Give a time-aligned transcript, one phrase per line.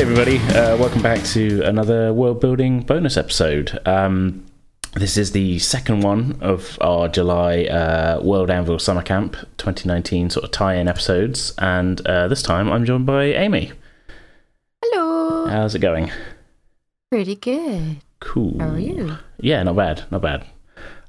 [0.00, 3.78] Hey, everybody, uh, welcome back to another world building bonus episode.
[3.84, 4.46] Um,
[4.94, 10.44] this is the second one of our July uh, World Anvil Summer Camp 2019 sort
[10.44, 13.72] of tie in episodes, and uh, this time I'm joined by Amy.
[14.82, 15.44] Hello.
[15.48, 16.10] How's it going?
[17.10, 17.98] Pretty good.
[18.20, 18.58] Cool.
[18.58, 19.18] How are you?
[19.38, 20.46] Yeah, not bad, not bad.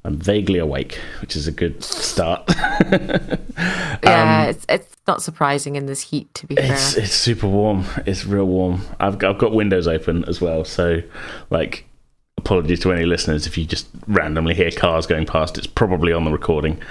[0.04, 2.50] I'm vaguely awake, which is a good start.
[4.04, 6.34] Yeah, it's it's not surprising in this heat.
[6.36, 7.86] To be fair, Um, It's it's super warm.
[8.06, 8.82] It's real warm.
[9.00, 11.02] I've got, I've got windows open as well, so
[11.52, 11.86] like
[12.38, 15.58] apologies to any listeners if you just randomly hear cars going past.
[15.58, 16.82] It's probably on the recording,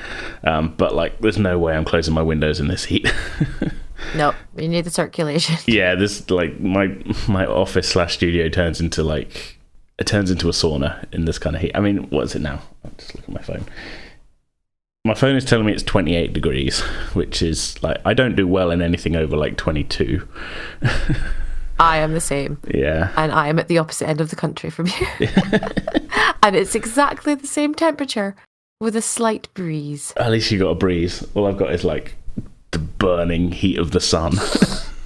[0.45, 3.13] um, but like there's no way I'm closing my windows in this heat.
[4.17, 4.37] nope.
[4.57, 5.57] You need the circulation.
[5.67, 6.97] yeah, this like my
[7.29, 9.59] my office slash studio turns into like
[10.01, 11.73] it turns into a sauna in this kind of heat.
[11.75, 12.61] I mean, what is it now?
[12.85, 13.65] I'll just look at my phone.
[15.05, 16.81] My phone is telling me it's 28 degrees,
[17.15, 20.27] which is like I don't do well in anything over like 22.
[21.79, 23.11] I am the same, Yeah.
[23.17, 25.07] and I am at the opposite end of the country from you.
[26.43, 28.37] and it's exactly the same temperature
[28.81, 30.13] with a slight breeze.
[30.19, 31.27] At least you got a breeze.
[31.35, 32.17] All I've got is like
[32.73, 34.33] the burning heat of the sun.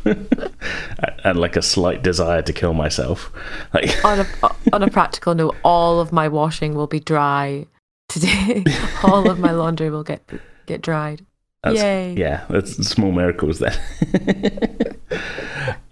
[1.25, 3.33] and like a slight desire to kill myself.
[3.73, 4.27] Like On a
[4.73, 7.67] on a practical note, all of my washing will be dry
[8.09, 8.65] today.
[9.03, 10.29] all of my laundry will get
[10.67, 11.25] get dried.
[11.63, 12.15] that's, Yay!
[12.15, 13.79] yeah, that's small miracles then.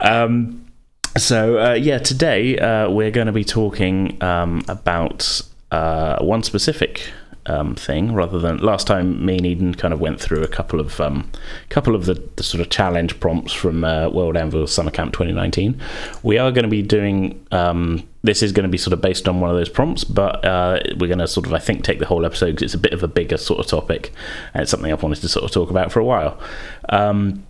[0.00, 0.62] um
[1.16, 7.10] so uh, yeah, today uh, we're going to be talking um, about uh, one specific
[7.46, 9.24] um, thing, rather than last time.
[9.24, 11.30] Me and Eden kind of went through a couple of um,
[11.68, 15.80] couple of the, the sort of challenge prompts from uh, World Anvil Summer Camp 2019.
[16.22, 17.44] We are going to be doing.
[17.50, 20.44] Um, this is going to be sort of based on one of those prompts, but
[20.44, 22.78] uh, we're going to sort of, I think, take the whole episode because it's a
[22.78, 24.12] bit of a bigger sort of topic,
[24.54, 26.40] and it's something I've wanted to sort of talk about for a while.
[26.88, 27.44] Um,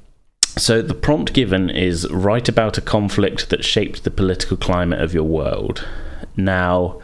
[0.56, 5.14] so the prompt given is write about a conflict that shaped the political climate of
[5.14, 5.86] your world.
[6.36, 7.00] Now,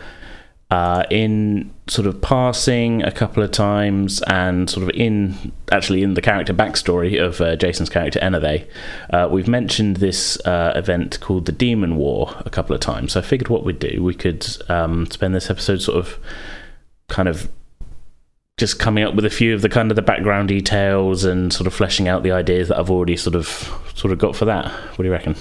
[0.71, 6.15] uh, in sort of passing a couple of times, and sort of in actually in
[6.15, 8.69] the character backstory of uh, Jason's character Enathe,
[9.11, 13.12] uh, we've mentioned this uh, event called the Demon War a couple of times.
[13.12, 16.19] So I figured what we'd do, we could um, spend this episode sort of
[17.09, 17.50] kind of
[18.59, 21.67] just coming up with a few of the kind of the background details and sort
[21.67, 23.47] of fleshing out the ideas that I've already sort of
[23.95, 24.71] sort of got for that.
[24.71, 25.37] What do you reckon?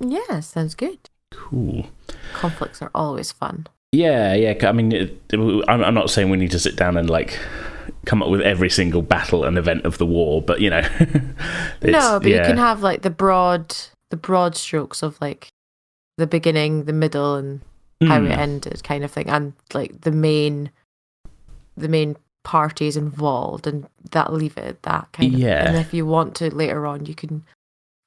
[0.00, 0.98] Yeah, sounds good.
[1.30, 1.86] Cool.
[2.34, 3.68] Conflicts are always fun.
[3.92, 4.54] Yeah, yeah.
[4.68, 7.38] I mean, it, it- I'm, I'm not saying we need to sit down and like
[8.06, 11.34] come up with every single battle and event of the war, but you know, it's-
[11.82, 12.38] no, but yeah.
[12.38, 13.74] you can have like the broad
[14.10, 15.48] the broad strokes of like
[16.18, 17.60] the beginning, the middle, and
[18.06, 18.26] how Hmm.
[18.26, 20.70] it ended, kind of thing, and like the main
[21.76, 25.38] the main parties involved, and that leave it at that kind of.
[25.40, 25.68] Yeah.
[25.68, 27.44] And if you want to later on, you can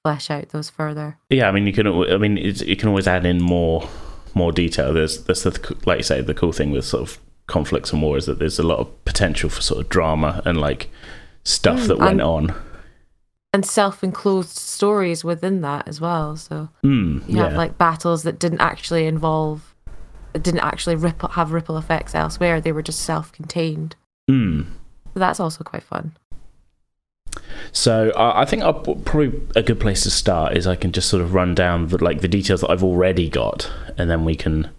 [0.04, 1.18] flesh out those further.
[1.30, 1.88] Yeah, I mean, you can.
[1.88, 3.88] I mean, it's, you can always add in more
[4.36, 4.94] more detail.
[4.94, 8.18] There's that's the like you say the cool thing with sort of conflicts and war
[8.18, 10.90] is that there's a lot of potential for sort of drama and like
[11.44, 12.54] stuff Mm, that went and- on.
[13.54, 16.36] And self-enclosed stories within that as well.
[16.36, 19.74] So Mm, you yeah, have like battles that didn't actually involve,
[20.34, 22.60] didn't actually ripple have ripple effects elsewhere.
[22.60, 23.96] They were just self-contained.
[24.30, 24.66] mm.
[25.14, 26.12] So that's also quite fun.
[27.72, 31.10] So I I think I'll, probably a good place to start is I can just
[31.10, 34.36] sort of run down the, like the details that I've already got, and then we
[34.36, 34.70] can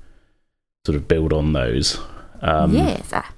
[0.84, 1.98] sort of build on those.
[2.40, 3.10] Um, yes.
[3.12, 3.32] ah.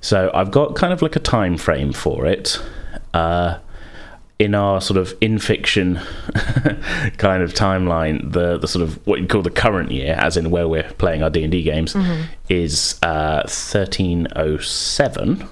[0.00, 2.60] So I've got kind of like a time frame for it.
[3.12, 3.58] Uh,
[4.38, 5.94] in our sort of in fiction
[7.16, 10.50] kind of timeline, the the sort of what you call the current year, as in
[10.50, 11.96] where we're playing our D and D games,
[12.48, 15.48] is uh, thirteen oh seven,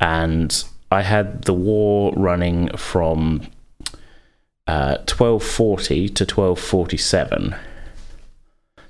[0.00, 0.64] and
[0.94, 3.42] I had the war running from
[4.66, 7.54] uh, twelve forty to twelve forty seven.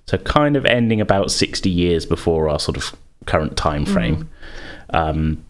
[0.07, 2.95] So kind of ending about sixty years before our sort of
[3.27, 4.31] current time frame.
[4.91, 5.45] Um,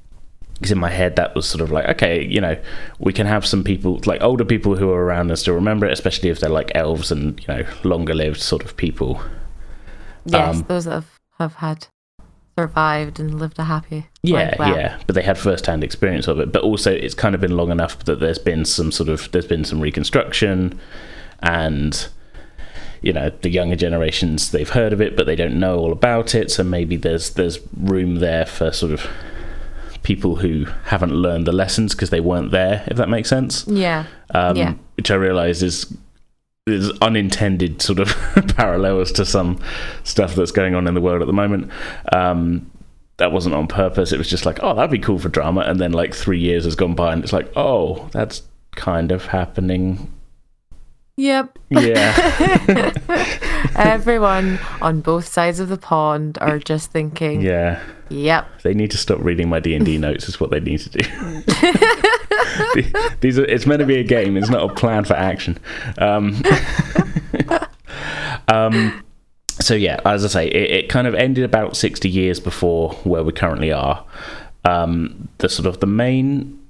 [0.55, 2.57] because in my head that was sort of like okay you know
[3.00, 5.93] we can have some people like older people who are around and still remember it
[5.93, 9.21] especially if they're like elves and you know longer lived sort of people
[10.27, 11.87] Yes, Um, those that have, have had
[12.59, 14.56] survived and lived a happy yeah life.
[14.59, 14.77] well.
[14.77, 17.56] yeah but they had first hand experience of it but also it's kind of been
[17.56, 20.79] long enough that there's been some sort of there's been some reconstruction
[21.41, 22.09] and
[23.03, 26.35] you know the younger generations they've heard of it but they don't know all about
[26.35, 29.07] it so maybe there's there's room there for sort of
[30.05, 34.05] people who haven't learned the lessons because they weren't there if that makes sense Yeah.
[34.31, 34.75] um, Yeah.
[34.97, 35.93] which I realise is
[36.66, 38.08] is unintended sort of
[38.56, 39.61] parallels to some
[40.02, 41.70] stuff that's going on in the world at the moment.
[42.12, 42.70] Um,
[43.19, 44.12] that wasn't on purpose.
[44.12, 45.61] It was just like, oh, that'd be cool for drama.
[45.61, 48.43] And then like three years has gone by, and it's like, oh, that's
[48.75, 50.11] kind of happening
[51.16, 51.58] Yep.
[51.70, 52.93] Yeah.
[53.76, 57.81] Everyone on both sides of the pond are just thinking, yeah.
[58.14, 58.46] Yep.
[58.62, 60.28] They need to stop reading my D and D notes.
[60.28, 61.00] Is what they need to do.
[63.20, 63.44] These are.
[63.44, 64.37] It's meant to be a game.
[64.37, 65.58] It's not a plan for action.
[65.99, 66.43] Um,
[68.49, 69.05] um,
[69.49, 73.22] so yeah, as I say, it, it kind of ended about sixty years before where
[73.22, 74.05] we currently are.
[74.64, 76.61] Um, the sort of the main.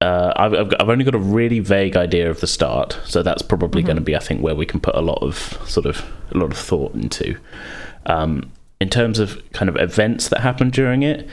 [0.00, 3.82] Uh, I've, I've, only got a really vague idea of the start, so that's probably
[3.82, 6.36] going to be, I think, where we can put a lot of sort of a
[6.36, 7.38] lot of thought into.
[8.04, 8.52] Um,
[8.84, 11.26] in terms of kind of events that happened during it,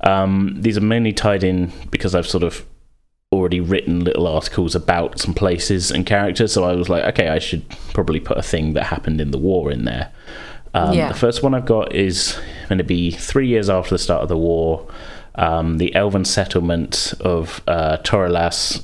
[0.00, 2.64] um, these are mainly tied in because I've sort of
[3.30, 6.54] already written little articles about some places and characters.
[6.54, 9.38] So I was like, okay, I should probably put a thing that happened in the
[9.38, 10.12] war in there.
[10.72, 11.08] Um, Yeah.
[11.08, 12.40] The first one I've got is
[12.70, 14.88] going to be three years after the start of the war.
[15.34, 18.82] Um, the elven settlement of uh, Toralas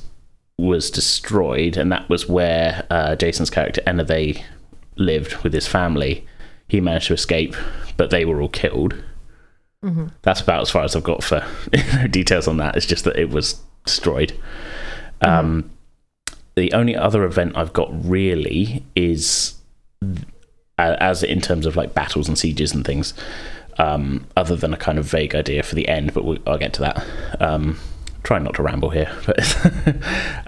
[0.59, 4.43] was destroyed, and that was where uh, Jason's character Enethe
[4.95, 6.27] lived with his family.
[6.71, 7.53] He managed to escape,
[7.97, 8.95] but they were all killed.
[10.21, 11.45] That's about as far as I've got for
[12.09, 12.77] details on that.
[12.77, 14.39] It's just that it was destroyed.
[15.19, 15.69] Um,
[16.55, 19.55] the only other event I've got really is
[20.01, 23.13] uh, as in terms of like battles and sieges and things,
[23.77, 26.71] um, other than a kind of vague idea for the end, but we, I'll get
[26.75, 27.05] to that.
[27.41, 27.77] Um,
[28.23, 29.97] trying not to ramble here, but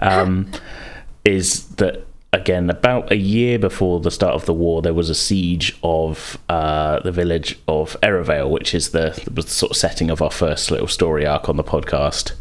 [0.00, 0.50] um,
[1.26, 5.14] is that again about a year before the start of the war, there was a
[5.14, 10.20] siege of uh, the village of Eravale, which is the, the sort of setting of
[10.20, 12.32] our first little story arc on the podcast.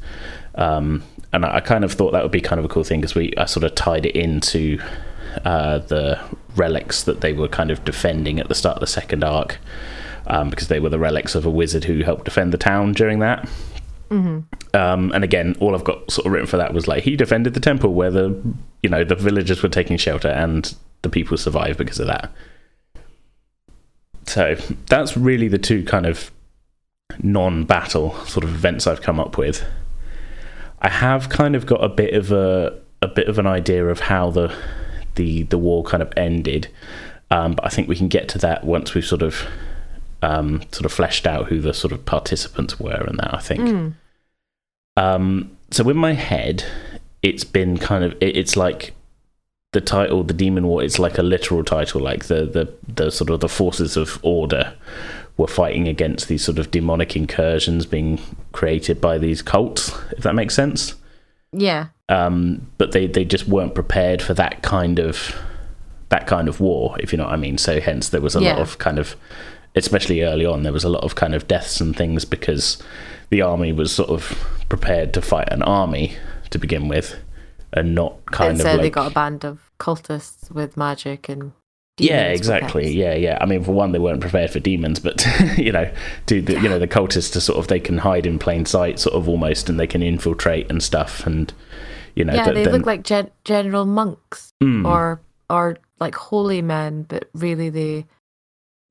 [0.56, 3.01] Um, and I, I kind of thought that would be kind of a cool thing
[3.01, 4.80] because we I sort of tied it into
[5.45, 6.19] uh, the
[6.56, 9.60] relics that they were kind of defending at the start of the second arc
[10.28, 13.19] um, because they were the relics of a wizard who helped defend the town during
[13.19, 13.48] that.
[14.74, 17.54] Um, and again, all I've got sort of written for that was like he defended
[17.54, 18.42] the temple where the
[18.81, 22.31] you know the villagers were taking shelter and the people survived because of that.
[24.25, 24.56] So
[24.88, 26.31] that's really the two kind of
[27.21, 29.63] non-battle sort of events I've come up with.
[30.81, 34.00] I have kind of got a bit of a a bit of an idea of
[34.00, 34.56] how the
[35.16, 36.69] the the war kind of ended,
[37.30, 39.45] um, but I think we can get to that once we've sort of
[40.21, 43.33] um, sort of fleshed out who the sort of participants were and that.
[43.33, 43.95] I think.
[44.98, 46.63] Um, so in my head,
[47.22, 48.94] it's been kind of it, it's like
[49.72, 50.84] the title, the demon war.
[50.84, 54.74] It's like a literal title, like the the the sort of the forces of order
[55.38, 58.19] were fighting against these sort of demonic incursions being
[58.51, 59.92] created by these cults.
[60.12, 60.94] If that makes sense
[61.51, 61.88] Yeah.
[62.07, 65.36] um, but they, they just weren't prepared for that kind of
[66.10, 67.57] that kind of war, if you know what I mean.
[67.57, 69.16] So hence there was a lot of kind of,
[69.75, 72.78] especially early on, there was a lot of kind of deaths and things because
[73.33, 74.38] the army was sort of
[74.69, 76.15] prepared to fight an army
[76.51, 77.15] to begin with,
[77.74, 81.51] and not kind Instead, of like they got a band of cultists with magic and.
[81.97, 82.91] yeah, exactly.
[82.91, 83.39] Yeah, yeah.
[83.41, 85.25] I mean, for one, they weren't prepared for demons, but
[85.57, 85.92] you know,
[86.28, 88.99] to the, you know the cultists to sort of they can hide in plain sight,
[88.99, 91.52] sort of almost, and they can infiltrate and stuff, and
[92.13, 94.85] you know, Yeah, they then, look like gen- general monks Mm.
[94.87, 98.06] or or like holy men, but really they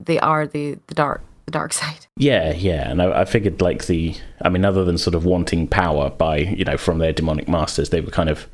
[0.04, 2.06] they are the the dark the dark side.
[2.16, 5.66] Yeah, yeah, and I, I figured like the, I mean, other than sort of wanting
[5.68, 8.46] power by you know from their demonic masters, they were kind of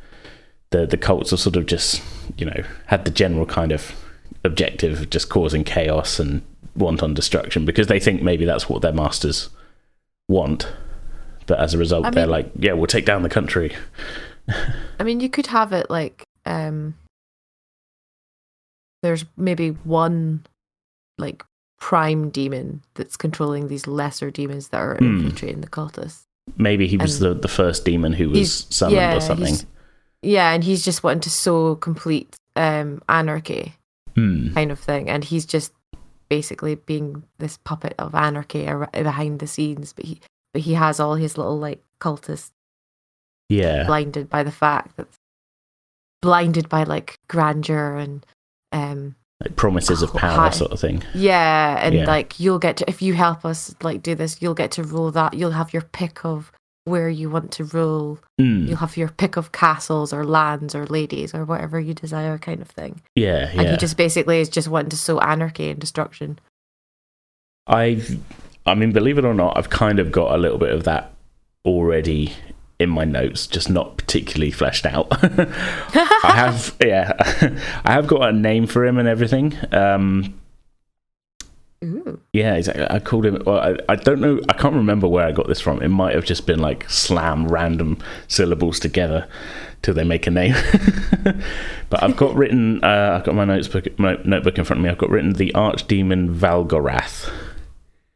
[0.70, 2.02] the the cults are sort of just
[2.36, 3.92] you know had the general kind of
[4.44, 6.42] objective of just causing chaos and
[6.76, 9.48] wanton destruction because they think maybe that's what their masters
[10.28, 10.70] want,
[11.46, 13.74] but as a result, I they're mean- like, yeah, we'll take down the country.
[14.98, 16.94] I mean, you could have it like um
[19.02, 20.44] there's maybe one
[21.18, 21.44] like
[21.80, 25.04] prime demon that's controlling these lesser demons that are Hmm.
[25.20, 26.22] infiltrating the cultists.
[26.56, 29.54] Maybe he was And the the first demon who was summoned yeah, or something.
[30.22, 33.74] Yeah, and he's just wanting to sow complete um anarchy
[34.14, 34.52] Hmm.
[34.54, 35.72] kind of thing, and he's just
[36.28, 40.20] basically being this puppet of anarchy ar- behind the scenes, but he
[40.52, 42.50] but he has all his little like cultists
[43.48, 43.84] Yeah.
[43.86, 45.06] blinded by the fact that
[46.20, 48.26] blinded by like grandeur and
[48.72, 50.50] um Like promises of Oh, power, hi.
[50.50, 51.02] sort of thing.
[51.14, 52.06] yeah and Yeah.
[52.06, 55.12] like you'll get to if you help us like do this you'll get to rule
[55.12, 56.50] that you'll have your pick of
[56.84, 58.66] where you want to rule Hmm.
[58.66, 62.60] you'll have your pick of castles or lands or ladies or whatever you desire kind
[62.60, 63.60] of thing Yeah, yeah.
[63.60, 66.38] and he just basically is just wanting to sow anarchy and destruction
[67.70, 68.18] I've,
[68.64, 71.12] I mean, believe it or not, I've kind of got a little bit of that
[71.66, 72.32] already
[72.78, 75.08] in my notes, just not particularly fleshed out.
[75.12, 77.12] I have, yeah,
[77.84, 79.56] I have got a name for him and everything.
[79.72, 80.38] Um,
[81.84, 82.20] Ooh.
[82.32, 82.86] Yeah, exactly.
[82.90, 83.40] I called him.
[83.46, 84.40] Well, I, I don't know.
[84.48, 85.80] I can't remember where I got this from.
[85.80, 89.28] It might have just been like slam random syllables together
[89.82, 90.54] till they make a name.
[91.88, 92.82] but I've got written.
[92.82, 94.90] Uh, I've got my notebook, my notebook in front of me.
[94.90, 97.32] I've got written the archdemon Valgorath.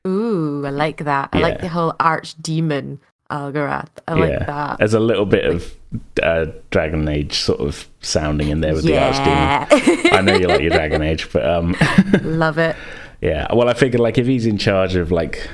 [0.09, 1.28] Ooh, I like that.
[1.33, 2.99] I like the whole archdemon
[3.33, 3.89] Algarath.
[4.07, 4.79] I like yeah, that.
[4.79, 5.75] there's a little bit of
[6.23, 10.05] uh, Dragon Age sort of sounding in there with the archdemon.
[10.05, 10.17] yeah.
[10.17, 11.75] I know you like your Dragon Age, but um,
[12.23, 12.77] Love it.
[13.21, 13.47] yeah.
[13.55, 15.49] Well, I figured like if he's in charge of like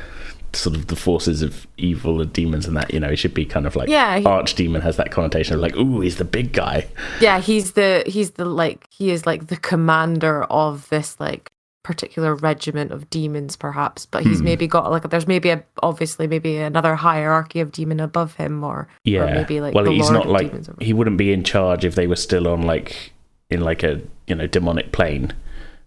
[0.55, 3.45] sort of the forces of evil and demons and that, you know, he should be
[3.45, 6.53] kind of like Yeah, he- archdemon has that connotation of like, ooh, he's the big
[6.53, 6.87] guy.
[7.21, 12.35] Yeah, he's the he's the like he is like the commander of this like particular
[12.35, 14.45] regiment of demons perhaps but he's Hmm.
[14.45, 18.89] maybe got like there's maybe a obviously maybe another hierarchy of demon above him or
[19.05, 19.23] Yeah.
[19.23, 21.95] or maybe like well, the he's Lord not like he wouldn't be in charge if
[21.95, 23.13] they were still on like
[23.49, 25.33] in like a you know demonic plane,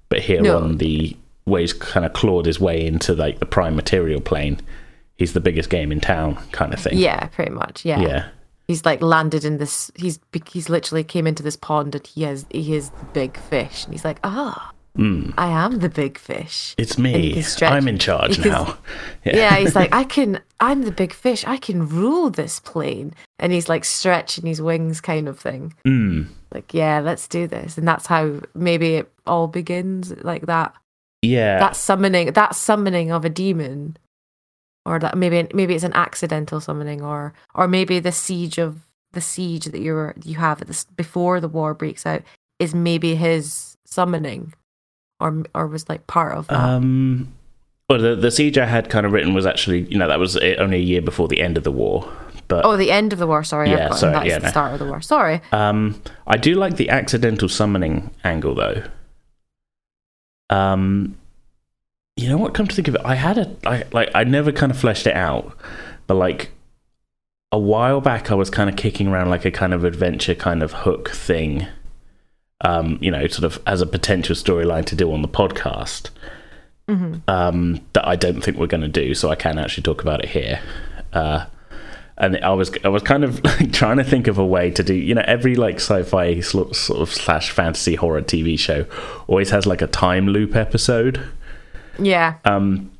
[0.09, 0.57] but here No.
[0.57, 4.59] on the where he's kind of clawed his way into like the prime material plane.
[5.17, 6.97] He's the biggest game in town, kind of thing.
[6.97, 7.99] yeah pretty much yeah.
[7.99, 8.27] Yeah.
[8.67, 10.19] he's like landed in this he's
[10.51, 13.93] he's literally came into this pond and he has he is the big fish and
[13.93, 15.33] he's like ah Mm.
[15.37, 17.41] I am the big fish It's me.
[17.61, 18.77] I'm in charge can- now.
[19.25, 23.53] yeah he's like i can i'm the big fish i can rule this plane and
[23.53, 26.27] he's like stretching his wings kind of thing Mm.
[26.53, 30.73] like yeah let's do this and that's how maybe it all begins like that
[31.21, 31.57] Yeah.
[31.59, 33.95] that summoning that summoning of a demon
[34.85, 38.81] or that maybe maybe it's an accidental summoning or or maybe the siege of
[39.13, 42.23] the siege that you're you have at this before the war breaks out
[42.59, 44.53] is maybe his summoning
[45.21, 47.33] or or was like part of that Um,
[47.89, 50.35] well, the the siege I had kind of written was actually, you know, that was
[50.37, 52.11] uh, only a year before the end of the war.
[52.47, 54.49] But oh the end of the war sorry Yeah, I've sorry, that's yeah, the no.
[54.49, 58.83] start of the war sorry um, I do like the accidental summoning angle, though.
[60.49, 61.17] Um,
[62.17, 62.53] you know what?
[62.53, 65.07] Come to think of it, I had a I like I never kind of fleshed
[65.07, 65.55] it out,
[66.07, 66.51] but like
[67.53, 70.61] a while back, I was kind of kicking around like a kind of adventure kind
[70.63, 71.67] of hook thing.
[72.63, 76.09] Um, you know, sort of as a potential storyline to do on the podcast.
[76.87, 80.01] hmm um, that I don't think we're going to do, so I can actually talk
[80.01, 80.59] about it here.
[81.13, 81.45] Uh,
[82.17, 84.83] and I was I was kind of like trying to think of a way to
[84.83, 88.85] do you know every like sci-fi sort of slash fantasy horror TV show
[89.27, 91.19] always has like a time loop episode.
[91.97, 92.91] yeah Um,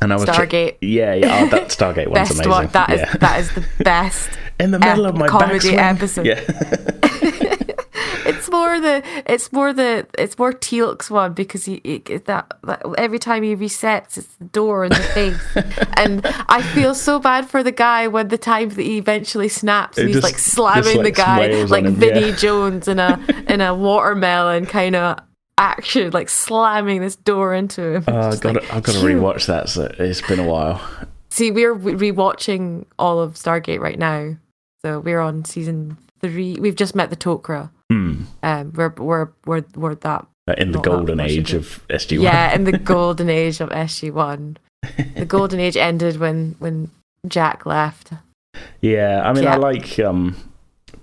[0.00, 0.76] and I was Stargate.
[0.80, 2.50] yeah, yeah, oh, that Stargate one's amazing.
[2.50, 3.12] one that is yeah.
[3.16, 5.94] that is the best in the middle ep- of my comedy backswing.
[5.96, 6.26] episode.
[6.26, 7.27] Yeah,
[8.48, 12.82] it's more the it's more the it's more Teal'c's one because he, he that, that
[12.96, 15.56] every time he resets it's the door in the face
[15.96, 19.98] and I feel so bad for the guy when the time that he eventually snaps
[19.98, 22.36] and It he's just- like slamming just, the guy like him, Vinnie yeah.
[22.36, 25.18] Jones in a in a watermelon kind of
[25.58, 28.98] action like slamming this door into him oh, I've got like, to, I've got to
[29.00, 29.68] rewatch that.
[29.68, 30.80] So it's been a while.
[31.30, 34.36] see we're re- rewatching all of Stargate right now
[34.82, 38.22] so we're on season three we've just met the Tok'ra Hmm.
[38.42, 40.26] um we're we're we're, we're that
[40.58, 42.22] In the golden age of of SG1.
[42.22, 44.56] yeah in the golden age of SG1
[45.16, 46.90] the golden age ended when when
[47.26, 48.12] Jack left
[48.80, 49.54] Yeah, I mean, Yeah.
[49.54, 50.36] I like um,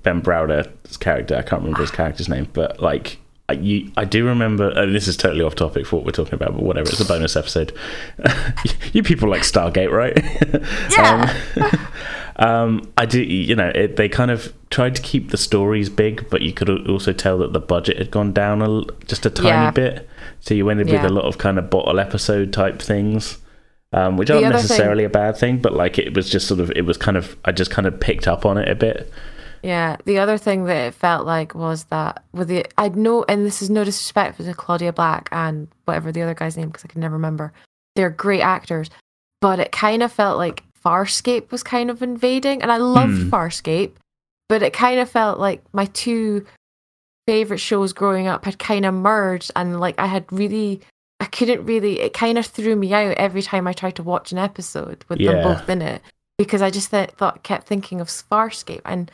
[0.03, 1.35] Ben Browder's character.
[1.35, 3.19] I can't remember his character's name, but like,
[3.53, 4.69] you, I do remember.
[4.69, 6.89] And this is totally off topic for what we're talking about, but whatever.
[6.89, 7.71] It's a bonus episode.
[8.93, 10.17] you people like Stargate, right?
[10.91, 11.33] Yeah.
[11.57, 11.87] um,
[12.37, 13.21] um, I do.
[13.21, 16.69] You know, it, they kind of tried to keep the stories big, but you could
[16.89, 19.71] also tell that the budget had gone down a, just a tiny Yeah.
[19.71, 20.09] bit.
[20.41, 23.37] So you ended with a lot of kind of bottle episode type things.
[23.93, 26.47] Um, which The aren't other thing- necessarily a bad thing, but like it was just
[26.47, 28.75] sort of, it was kind of, I just kind of picked up on it a
[28.75, 29.09] bit.
[29.65, 33.45] Yeah the other thing that it felt like was that with the I'd know and
[33.45, 36.87] this is no disrespect to Claudia Black and whatever the other guy's name because I
[36.87, 37.51] can never remember
[37.95, 38.89] they're great actors
[39.41, 43.29] but it kind of felt like Farscape was kind of invading and I loved Hmm.
[43.29, 43.93] Farscape
[44.49, 46.45] but it kind of felt like my two
[47.27, 50.81] favorite shows growing up had kind of merged and like I had really
[51.19, 54.31] I couldn't really it kind of threw me out every time I tried to watch
[54.31, 55.31] an episode with Yeah.
[55.31, 56.01] them both in it
[56.37, 59.09] because I just th- thought kept thinking of Farscape and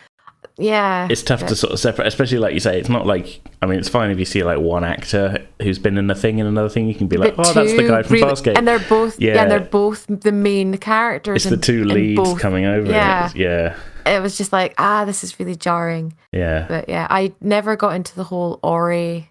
[0.61, 2.79] yeah It's tough to sort of separate, especially like you say.
[2.79, 5.97] It's not like I mean, it's fine if you see like one actor who's been
[5.97, 6.87] in a thing and another thing.
[6.87, 8.57] You can be like, oh, that's the guy from really- Farscape.
[8.57, 9.33] and they're both yeah.
[9.35, 9.41] Yeah.
[9.41, 12.89] and they're both the main characters it's the two leads coming over.
[12.91, 13.31] yeah.
[13.35, 13.75] Yeah,
[14.05, 16.65] yeah, it was just like ah this is really jarring yeah.
[16.67, 19.29] but yeah I never got into the whole Ori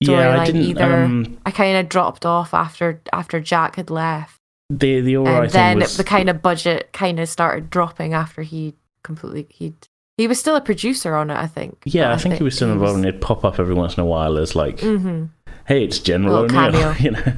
[0.00, 0.62] yeah, I didn't.
[0.62, 1.02] either.
[1.02, 5.50] Um, I kind of dropped off after after Jack had left the the right and
[5.50, 9.74] then was the kind of budget kind of started dropping after he completely he
[10.20, 12.12] he was still a producer on it I think yeah.
[12.12, 14.36] I think he was still involved, and he'd pop up every once in a while
[14.38, 15.24] as like hmm
[15.66, 16.94] hey, it's General O'Neill.
[16.98, 17.32] You know.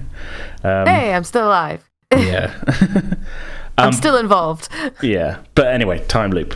[0.64, 1.80] Um, hey, I'm still alive.
[2.10, 2.54] Yeah.
[3.78, 4.68] I'm Um, still involved.
[5.02, 6.54] Yeah, but anyway, time loop.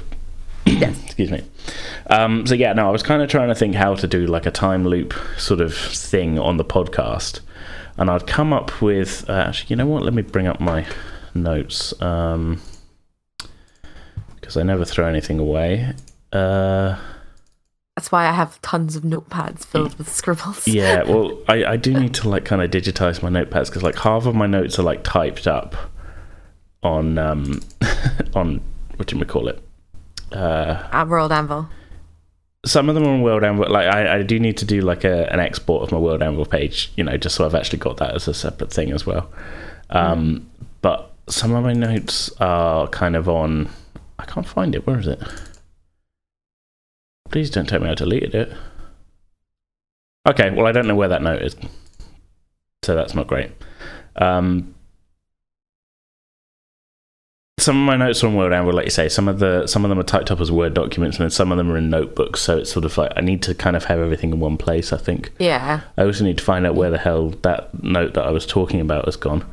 [0.64, 0.96] yes.
[1.04, 1.42] Excuse me.
[2.08, 4.46] Um, so yeah, no, I was kind of trying to think how to do like
[4.46, 7.40] a time loop sort of thing on the podcast,
[7.98, 10.02] and I'd come up with uh, actually, you know what?
[10.02, 10.86] Let me bring up my
[11.34, 11.92] notes
[14.40, 15.92] because I never throw anything away.
[16.36, 16.98] Uh,
[17.96, 20.66] That's why I have tons of notepads filled with scribbles.
[20.68, 23.96] yeah, well, I, I do need to like kind of digitize my notepads because like
[23.96, 25.74] half of my notes are like typed up
[26.82, 27.60] on um
[28.34, 28.60] on
[28.96, 29.60] what do we call it
[30.32, 31.68] uh At World Anvil.
[32.66, 33.70] some of them are on World Anvil.
[33.70, 36.44] Like I, I do need to do like a, an export of my World Anvil
[36.46, 39.30] page, you know, just so I've actually got that as a separate thing as well.
[39.90, 40.48] Um,
[40.82, 43.68] But some of my notes are kind of on.
[44.18, 44.86] I can't find it.
[44.86, 45.20] Where is it?
[47.30, 48.52] Please don't tell me I deleted it.
[50.28, 51.56] Okay, well I don't know where that note is,
[52.82, 53.52] so that's not great.
[54.16, 54.74] Um,
[57.58, 59.08] some of my notes are on World Anvil, like you say.
[59.08, 61.50] Some of the some of them are typed up as Word documents, and then some
[61.50, 62.40] of them are in notebooks.
[62.42, 64.92] So it's sort of like I need to kind of have everything in one place.
[64.92, 65.80] I think Yeah.
[65.96, 68.80] I also need to find out where the hell that note that I was talking
[68.80, 69.44] about has gone.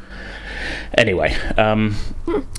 [0.98, 1.96] Anyway, um,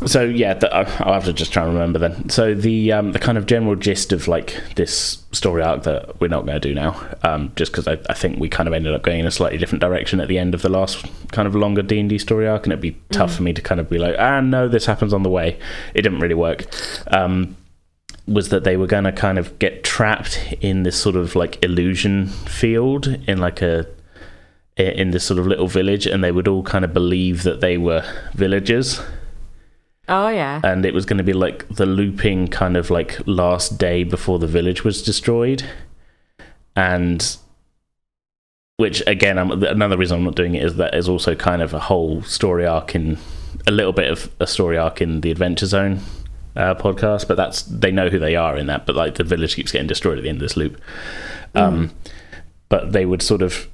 [0.06, 2.28] so yeah, the, I- I'll have to just try and remember then.
[2.28, 6.28] So the um, the kind of general gist of like this story arc that we're
[6.28, 8.94] not going to do now, um, just because I, I think we kind of ended
[8.94, 11.54] up going in a slightly different direction at the end of the last kind of
[11.54, 13.88] longer D and D story arc, and it'd be tough for me to kind of
[13.90, 15.58] be like, ah, no, this happens on the way.
[15.94, 16.64] It didn't really work.
[17.08, 17.56] Um,
[18.26, 21.62] was that they were going to kind of get trapped in this sort of like
[21.62, 23.86] illusion field in like a
[24.76, 27.78] in this sort of little village and they would all kind of believe that they
[27.78, 28.04] were
[28.34, 29.00] villagers.
[30.06, 30.60] Oh yeah.
[30.62, 34.38] and it was going to be like the looping kind of like last day before
[34.38, 35.64] the village was destroyed.
[36.76, 37.36] And
[38.76, 41.72] which again I'm, another reason i'm not doing it is that is also kind of
[41.72, 43.18] a whole story arc in
[43.68, 46.00] a little bit of a story arc in the adventure zone
[46.56, 49.54] uh, podcast but that's they know who they are in that but like the village
[49.54, 50.80] keeps getting destroyed at the end of this loop.
[51.54, 51.92] Um,
[52.68, 53.68] but they would sort of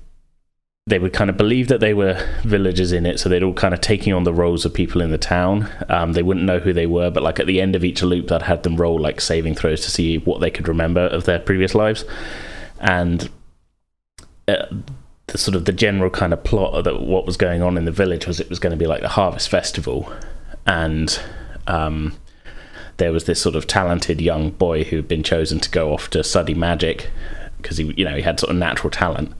[0.90, 3.72] they would kind of believe that they were villagers in it, so they'd all kind
[3.72, 5.70] of taking on the roles of people in the town.
[5.88, 8.30] Um, they wouldn't know who they were, but like at the end of each loop,
[8.30, 11.38] I'd had them roll like saving throws to see what they could remember of their
[11.38, 12.04] previous lives,
[12.80, 13.30] and
[14.48, 14.66] uh,
[15.28, 17.84] the sort of the general kind of plot of that what was going on in
[17.84, 20.12] the village was it was going to be like the harvest festival,
[20.66, 21.20] and
[21.68, 22.16] um,
[22.96, 26.24] there was this sort of talented young boy who'd been chosen to go off to
[26.24, 27.10] study magic
[27.58, 29.32] because he you know he had sort of natural talent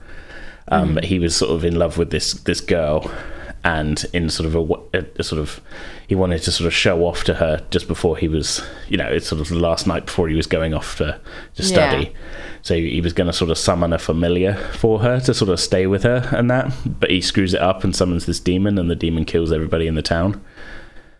[0.70, 3.10] um, but he was sort of in love with this this girl
[3.62, 4.54] and in sort of
[4.94, 5.60] a, a, sort of
[6.08, 9.06] he wanted to sort of show off to her just before he was you know
[9.06, 11.20] it's sort of the last night before he was going off to,
[11.54, 12.04] to study.
[12.04, 12.18] Yeah.
[12.62, 15.60] so he was going to sort of summon a familiar for her to sort of
[15.60, 18.90] stay with her and that but he screws it up and summons this demon and
[18.90, 20.42] the demon kills everybody in the town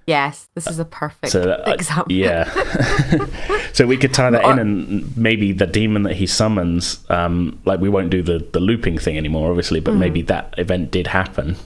[0.07, 0.49] Yes.
[0.55, 2.13] This is a perfect so that, uh, example.
[2.13, 2.45] yeah
[3.73, 7.79] so we could tie that in and maybe the demon that he summons um like
[7.81, 10.01] we won't do the the looping thing anymore obviously but Mm-hmm.
[10.01, 11.57] maybe that event did happen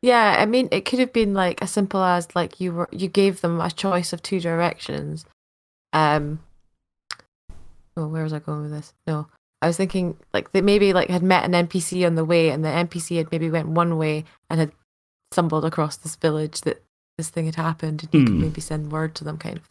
[0.00, 3.08] Yeah, I mean, it could have been like as simple as like you were you
[3.08, 5.24] gave them a choice of two directions.
[5.92, 6.38] Um.
[7.96, 8.94] Oh, where was I going with this?
[9.08, 9.26] No,
[9.60, 12.64] I was thinking like they maybe like had met an NPC on the way, and
[12.64, 14.70] the NPC had maybe went one way and had
[15.32, 16.80] stumbled across this village that
[17.18, 18.40] this thing had happened, and you could Hmm.
[18.40, 19.68] maybe send word to them, kind of.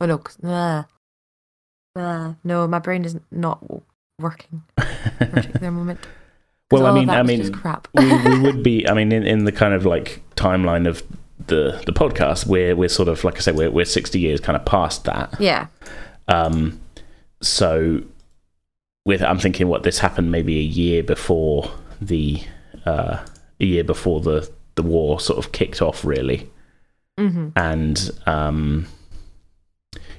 [0.00, 0.84] Oh no, 'cause- nah,
[1.96, 3.64] nah, no, my brain is not
[4.20, 4.84] working for
[5.24, 5.98] a particular moment.
[6.70, 7.88] Well, I mean, I mean, crap.
[7.94, 8.86] we, we would be.
[8.88, 11.02] I mean, in, in the kind of like timeline of
[11.48, 14.54] the the podcast, we're we're sort of like I said, we're we're sixty years kind
[14.56, 15.34] of past that.
[15.40, 15.66] yeah,
[16.28, 16.78] Um,
[17.42, 18.02] so
[19.06, 22.40] with I'm thinking what this happened maybe a year before the
[22.86, 23.24] uh,
[23.58, 26.48] a year before the the war sort of kicked off, really,
[27.28, 28.86] hmm and um.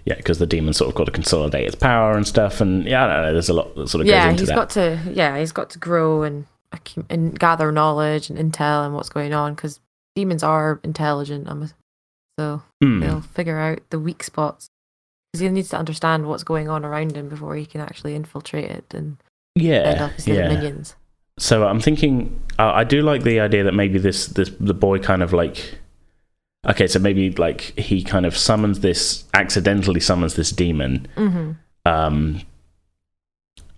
[0.03, 3.05] Yeah, because the demon sort of got to consolidate its power and stuff, and yeah,
[3.05, 3.33] I don't know.
[3.33, 4.55] There's a lot that sort of goes yeah into he's that.
[4.55, 6.45] got to yeah he's got to grow and
[7.09, 9.79] and gather knowledge and intel and what's going on because
[10.15, 11.69] demons are intelligent I'm a,
[12.39, 13.01] so Hmm.
[13.01, 14.69] they'll figure out the weak spots
[15.31, 18.71] because he needs to understand what's going on around him before he can actually infiltrate
[18.71, 19.17] it and
[19.55, 20.49] Yeah, off his little yeah.
[20.49, 20.95] minions
[21.37, 24.99] So I'm thinking, uh, I do like the idea that maybe this this the boy
[24.99, 25.77] kind of like,
[26.69, 31.07] okay, so maybe like he kind of summons this accidentally summons this demon.
[31.15, 31.51] hmm
[31.85, 32.41] Um,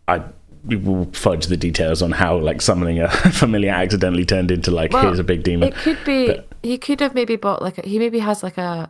[0.08, 0.24] I
[0.66, 5.04] will fudge the details on how like summoning a familiar accidentally turned into like Well,
[5.04, 5.70] here's a big demon.
[5.70, 8.58] it could be but- he could have maybe bought like a, he maybe has like
[8.58, 8.90] a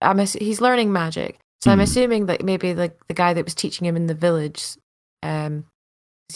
[0.00, 1.82] I'm ass- he's learning magic so I'm Hmm.
[1.82, 4.76] assuming that maybe like the guy that was teaching him in the village
[5.22, 5.64] um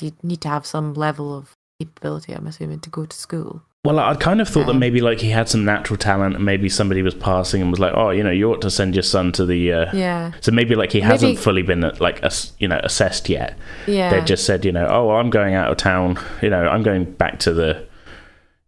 [0.00, 2.32] you need to have some level of capability.
[2.32, 3.62] I'm assuming to go to school.
[3.84, 6.44] Well, I kind of thought that Um, maybe like he had some natural talent, and
[6.44, 9.02] maybe somebody was passing and was like, "Oh, you know, you ought to send your
[9.02, 9.86] son to the." Uh...
[9.92, 12.24] Yeah, So maybe like he Maybe- hasn't fully been like
[12.58, 13.58] you know assessed yet.
[13.86, 14.08] yeah.
[14.08, 16.18] They just said, you know, oh, well, I'm going out of town.
[16.40, 17.84] You know, I'm going back to the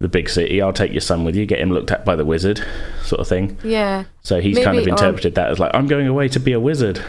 [0.01, 0.61] the big city.
[0.61, 1.47] I'll take your son with you.
[1.47, 2.63] Get him looked at by the wizard,
[3.03, 3.57] sort of thing.
[3.65, 4.05] yeah.
[4.21, 6.53] So he's kind of Maybe, or- interpreted that as like, I'm going away to be
[6.53, 7.01] a wizard.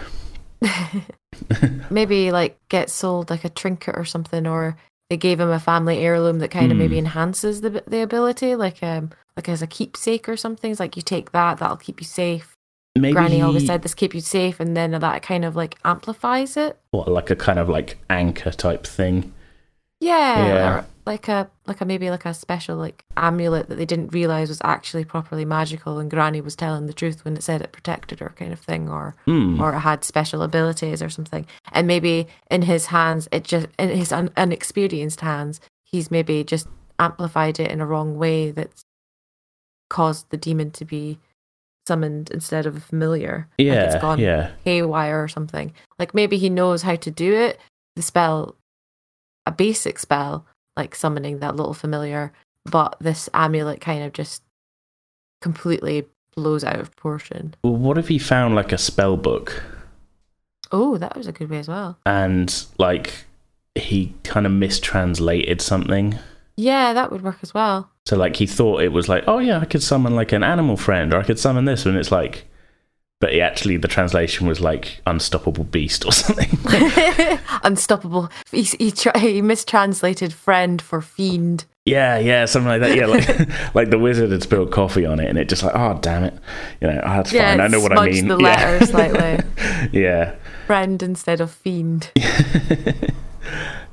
[1.89, 4.77] maybe like get sold like a trinket or something, or
[5.09, 6.79] they gave him a family heirloom that kind of Hmm.
[6.79, 10.71] maybe enhances the the ability, like um like as a keepsake or something.
[10.71, 12.55] It's like you take that, that'll keep you safe.
[12.95, 15.77] Maybe Granny always he- said this keep you safe, and then that kind of like
[15.85, 16.77] amplifies it.
[16.91, 19.33] what, like a kind of like anchor type thing.
[19.99, 20.83] Yeah, Yeah.
[21.07, 24.61] Like a like a maybe like a special like amulet that they didn't realize was
[24.63, 28.33] actually properly magical, and Granny was telling the truth when it said it protected her,
[28.35, 29.59] kind of thing, or Hmm.
[29.59, 31.47] or it had special abilities or something.
[31.71, 36.67] And maybe in his hands, it just in his un- unexperienced hands, he's maybe just
[36.99, 38.83] amplified it in a wrong way that's
[39.89, 41.17] caused the demon to be
[41.87, 43.47] summoned instead of a familiar.
[43.57, 44.51] like Yeah, it's gone yeah.
[44.65, 45.73] haywire or something.
[45.97, 47.59] Like maybe he knows how to do it.
[47.95, 48.55] The spell,
[49.45, 50.45] a basic spell,
[50.77, 52.31] like summoning that little familiar,
[52.65, 54.43] but this amulet kind of just
[55.41, 57.55] completely blows out of proportion.
[57.63, 59.63] Well, what if he found like a spell book
[60.71, 61.97] Oh, that was a good way as well.
[62.05, 63.25] and like
[63.75, 66.17] he kind of mistranslated something?
[66.57, 67.89] Yeah, that would work as well.
[68.05, 70.75] So like he thought it was like, oh yeah, I could summon like an animal
[70.77, 72.45] friend, or I could summon this, and it's like,
[73.19, 76.49] but he actually the translation was like unstoppable beast or something.
[77.63, 78.29] Unstoppable.
[78.51, 81.65] He he, tra- he mistranslated friend for fiend.
[81.85, 82.95] yeah, yeah, something like that.
[82.95, 83.27] Yeah, like
[83.75, 86.33] like the wizard had spilled coffee on it, and it just like, oh damn it,
[86.81, 87.61] you know, oh, that's Yeah, fine.
[87.61, 88.27] I know what I mean.
[88.27, 88.79] the yeah.
[88.85, 89.43] slightly.
[89.99, 90.35] yeah.
[90.67, 92.11] Friend instead of fiend.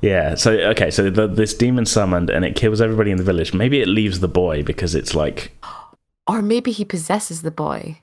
[0.03, 0.35] Yeah.
[0.35, 0.91] So okay.
[0.91, 3.55] So the, this demon summoned, and it kills everybody in the village.
[3.55, 5.53] Maybe it leaves the boy because it's like
[6.27, 8.01] Or maybe he possesses the boy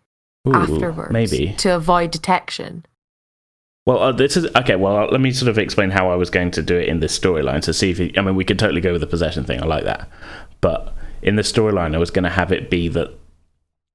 [0.48, 1.12] ooh, afterwards.
[1.12, 1.54] Maybe.
[1.60, 2.86] To avoid detection.
[3.86, 4.76] Well, uh, this is okay.
[4.76, 7.00] Well, uh, let me sort of explain how I was going to do it in
[7.00, 9.44] this storyline to see if it, I mean we could totally go with the possession
[9.44, 9.62] thing.
[9.62, 10.08] I like that,
[10.62, 13.12] but in the storyline, I was going to have it be that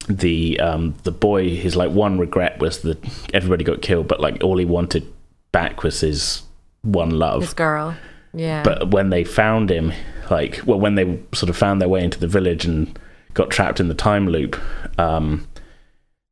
[0.09, 2.97] the um the boy his like one regret was that
[3.33, 5.11] everybody got killed, but like all he wanted
[5.51, 6.43] back was his
[6.81, 7.41] one love.
[7.41, 7.95] This girl.
[8.33, 8.63] Yeah.
[8.63, 9.93] But when they found him,
[10.29, 12.97] like, well, when they sort of found their way into the village and
[13.33, 14.59] got trapped in the time loop,
[14.99, 15.47] um,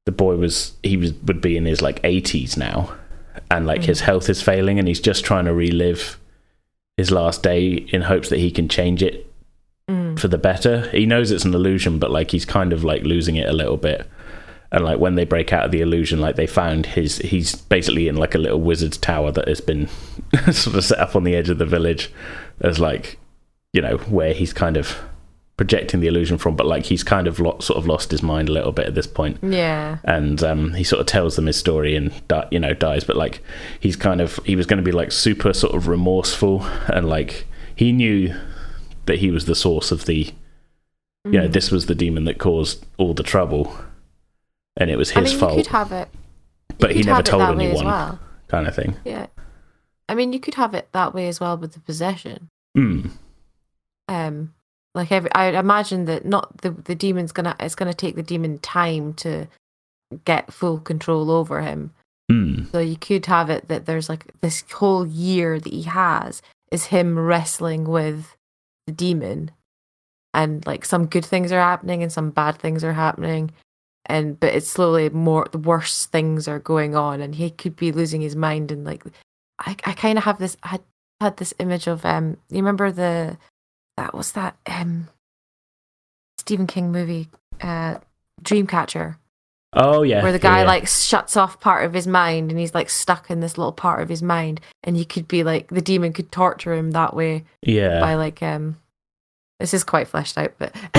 [0.06, 2.94] the boy was he was would be in his like 80s now,
[3.52, 6.20] and like his health is failing, and he's just trying to relive
[6.98, 9.32] his last day in hopes that he can change it
[9.88, 10.18] Mm.
[10.20, 10.90] for the better.
[10.90, 13.78] He knows it's an illusion, but like he's kind of like losing it a little
[13.78, 14.10] bit.
[14.72, 18.08] And like when they break out of the illusion, like they found his he's basically
[18.08, 19.88] in like a little wizard's tower that has been
[20.52, 22.12] sort of set up on the edge of the village
[22.62, 23.20] as like
[23.74, 24.98] you know where he's kind of
[25.58, 26.56] projecting the illusion from.
[26.56, 28.96] But like he's kind of lo- sort of lost his mind a little bit at
[28.96, 29.98] this point yeah.
[30.04, 33.16] and um, he sort of tells them his story and di- you know dies but
[33.16, 33.42] like
[33.80, 37.48] he's kind of he was going to be like super sort of remorseful and like
[37.76, 38.36] he knew
[39.06, 40.34] that he was the source of the
[41.26, 41.54] you know Mm.
[41.54, 43.76] this was the demon that caused all the trouble
[44.78, 46.10] and it was I his mean, fault you could have it.
[46.70, 48.20] you but he never told that way as anyone well.
[48.48, 49.28] kind of thing Yeah.
[50.08, 52.50] I mean, you could have it that way as well with the possession.
[52.78, 53.10] mm.
[54.08, 54.54] Um,
[54.96, 57.56] like every, I imagine that not the the demon's gonna.
[57.60, 59.48] It's gonna take the demon time to
[60.24, 61.94] get full control over him.
[62.32, 62.72] Mm.
[62.72, 66.86] So you could have it that there's like this whole year that he has is
[66.86, 68.36] him wrestling with
[68.88, 69.52] the demon,
[70.34, 73.52] and like some good things are happening and some bad things are happening,
[74.06, 77.92] and but it's slowly more the worse things are going on, and he could be
[77.92, 79.04] losing his mind and like
[79.60, 80.82] I I kind of have this I had
[81.20, 83.38] had this image of um you remember the
[83.98, 85.08] that was that um
[86.38, 87.30] Stephen King movie
[87.62, 87.96] uh
[88.44, 89.16] Dreamcatcher
[89.74, 90.68] oh yeah where the guy yeah.
[90.68, 94.02] like shuts off part of his mind and he's like stuck in this little part
[94.02, 97.44] of his mind and you could be like the demon could torture him that way
[97.62, 98.78] yeah by like um
[99.60, 100.74] this is quite fleshed out but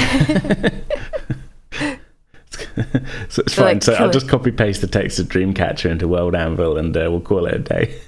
[3.29, 4.13] so it's So, fine like, so i'll it.
[4.13, 7.55] just copy paste the text of dreamcatcher into world anvil and uh, we'll call it
[7.55, 8.01] a day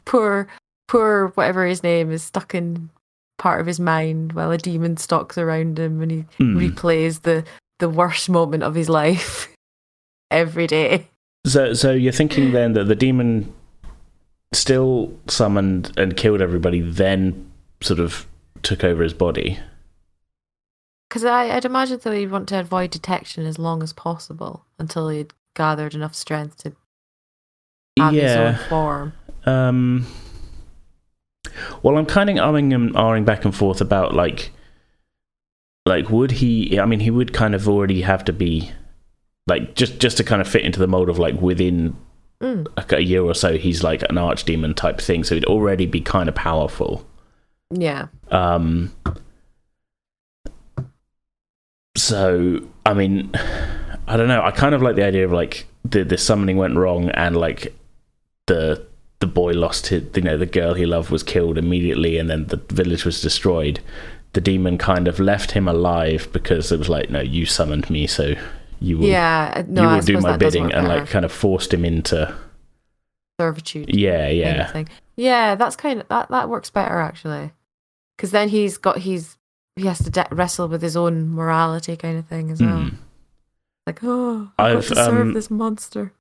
[0.06, 0.48] poor
[0.92, 2.90] poor whatever his name is stuck in
[3.38, 6.58] part of his mind while a demon stalks around him and he Hmm.
[6.58, 7.44] replays the
[7.80, 9.48] the worst moment of his life
[10.32, 11.08] every day
[11.48, 13.52] So, so you're thinking then that the demon
[14.54, 17.50] still summoned and killed everybody, then
[17.82, 18.28] sort of
[18.62, 19.58] took over his body.
[21.10, 25.34] Because I'd imagine that he'd want to avoid detection as long as possible until he'd
[25.56, 26.74] gathered enough strength to
[27.98, 29.14] have his own form.
[29.46, 30.06] Um.
[31.84, 34.52] Well, I'm kind of arming and ahhing back and forth about like,
[35.86, 36.80] like would he?
[36.80, 38.72] I mean, he would kind of already have to be,
[39.48, 41.96] like, just just to kind of fit into the mold of like within
[42.42, 42.66] Mm.
[42.76, 45.24] a, a year or so, he's like an archdemon type thing.
[45.24, 47.06] So he'd already be kind of powerful.
[47.70, 48.08] Yeah.
[48.32, 48.92] Um.
[51.96, 53.32] So I mean,
[54.08, 54.42] I don't know.
[54.42, 57.76] I kind of like the idea of like the the summoning went wrong and like
[58.48, 58.86] the
[59.22, 62.48] the boy lost his you know the girl he loved was killed immediately and then
[62.48, 63.80] the village was destroyed.
[64.34, 68.08] The demon kind of left him alive because it was like, no, you summoned me,
[68.08, 68.34] so
[68.80, 69.54] you will Yeah.
[69.56, 72.34] uh, No, you I will do my bidding, and like kind of forced him into
[73.40, 73.94] servitude.
[73.94, 74.88] yeah, kind yeah, of.
[75.18, 76.30] Yeah, that's kind of that.
[76.30, 77.52] That works better actually,
[78.16, 79.38] because then he's got he's
[79.76, 82.84] he has to de- wrestle with his own morality kind of thing as well.
[82.84, 82.96] Hmm.
[83.88, 86.14] Like, oh, I've, I've, got to serve um, this monster.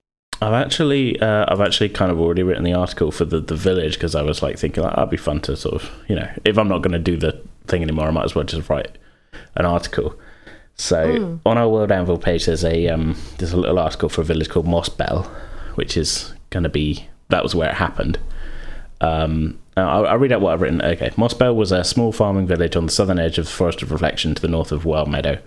[0.42, 3.94] I've actually, uh, I've actually kind of already written the article for the, the village
[3.94, 6.56] because I was like thinking like, that'd be fun to sort of, you know, if
[6.58, 8.96] I'm not going to do the thing anymore, I might as well just write
[9.56, 10.18] an article.
[10.76, 11.40] So Mm.
[11.44, 14.48] on our World Anvil page, there's a um, there's a little article for a village
[14.48, 15.30] called Moss Bell,
[15.74, 18.18] which is going to be that was where it happened.
[19.02, 20.80] Um, I'll, I'll read out what I've written.
[20.82, 23.82] Okay, Moss Bell was a small farming village on the southern edge of the Forest
[23.82, 25.38] of Reflection to the north of Wild Meadow.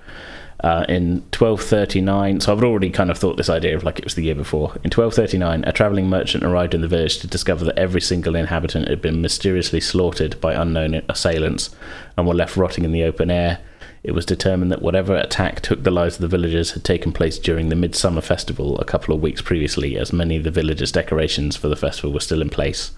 [0.63, 4.15] Uh, in 1239, so I've already kind of thought this idea of like it was
[4.15, 4.69] the year before.
[4.76, 8.88] In 1239, a travelling merchant arrived in the village to discover that every single inhabitant
[8.88, 11.76] had been mysteriously slaughtered by unknown assailants
[12.17, 13.60] and were left rotting in the open air.
[14.04, 17.38] It was determined that whatever attack took the lives of the villagers had taken place
[17.38, 21.58] during the Midsummer Festival a couple of weeks previously, as many of the villagers' decorations
[21.58, 22.91] for the festival were still in place.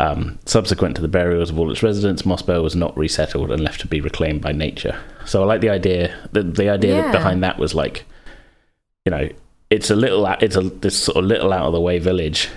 [0.00, 3.80] Um, subsequent to the burials of all its residents, Mossbell was not resettled and left
[3.82, 4.98] to be reclaimed by nature.
[5.24, 6.12] So I like the idea.
[6.32, 7.12] The, the idea Yeah.
[7.12, 8.04] behind that was like,
[9.04, 9.28] you know,
[9.70, 12.48] it's a little, out- it's a this sort of little out of the way village,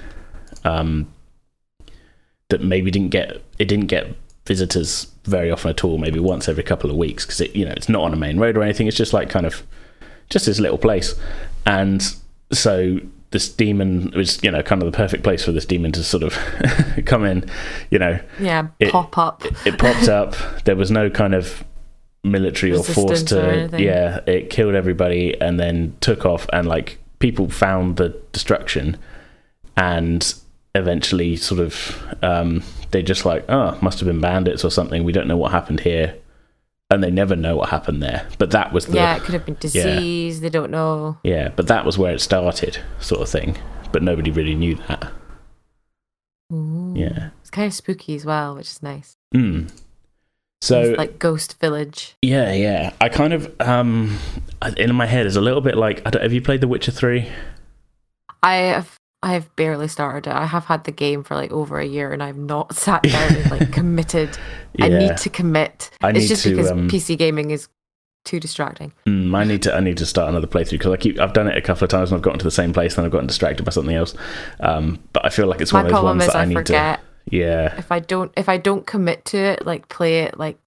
[0.63, 1.08] um,
[2.50, 4.08] that maybe didn't get it didn't get
[4.47, 5.97] visitors very often at all.
[5.97, 8.39] Maybe once every couple of weeks because it, you know, it's not on a main
[8.39, 8.88] road or anything.
[8.88, 9.62] It's just like kind of
[10.30, 11.13] just this little place,
[11.65, 12.02] and
[12.52, 13.00] so
[13.31, 16.23] this demon was you know kind of the perfect place for this demon to sort
[16.23, 16.33] of
[17.05, 17.49] come in
[17.89, 18.19] you know.
[18.39, 19.43] Yeah, it- pop up.
[19.65, 20.35] it popped up.
[20.65, 21.63] There was no kind of
[22.23, 26.67] military or force Resistance or to yeah it killed everybody and then took off and
[26.67, 28.97] like people found the destruction
[29.77, 30.33] and
[30.75, 32.61] eventually sort of um
[32.91, 35.03] they just like oh must have been bandits or something.
[35.03, 36.15] We don't know what happened here
[36.89, 39.45] and they never know what happened there but that was the yeah, it could have
[39.45, 40.39] been disease.
[40.41, 41.17] They don't know.
[41.23, 43.58] yeah, but that was where it started, sort of thing.
[43.91, 45.12] But nobody really knew that.
[46.54, 46.93] Ooh.
[46.95, 47.30] Yeah.
[47.41, 49.17] it's kind of spooky as well, which is nice.
[49.36, 49.69] Mm.
[50.62, 52.15] So It's like Ghost Village.
[52.21, 52.93] yeah, yeah.
[53.02, 54.17] I kind of um
[54.78, 56.91] in my head is a little bit like I don't, have you played The Witcher
[56.91, 57.30] Three?
[58.41, 60.36] I have I have barely started it.
[60.36, 63.36] I have had the game for like over a year, and I've not sat down
[63.36, 64.38] and like committed.
[64.79, 64.97] I Yeah.
[64.99, 65.89] need to commit.
[66.01, 67.67] I it's just to, because um, PC gaming is
[68.25, 68.91] too distracting.
[69.07, 71.47] Mm, I need to I need to start another playthrough because I keep I've done
[71.47, 73.27] it a couple of times and I've gotten to the same place and I've gotten
[73.27, 74.13] distracted by something else.
[74.59, 76.53] Um, but I feel like it's My one of those ones that I, I need
[76.55, 77.05] forget to.
[77.35, 80.57] Yeah, if I don't if I don't commit to it, like play it like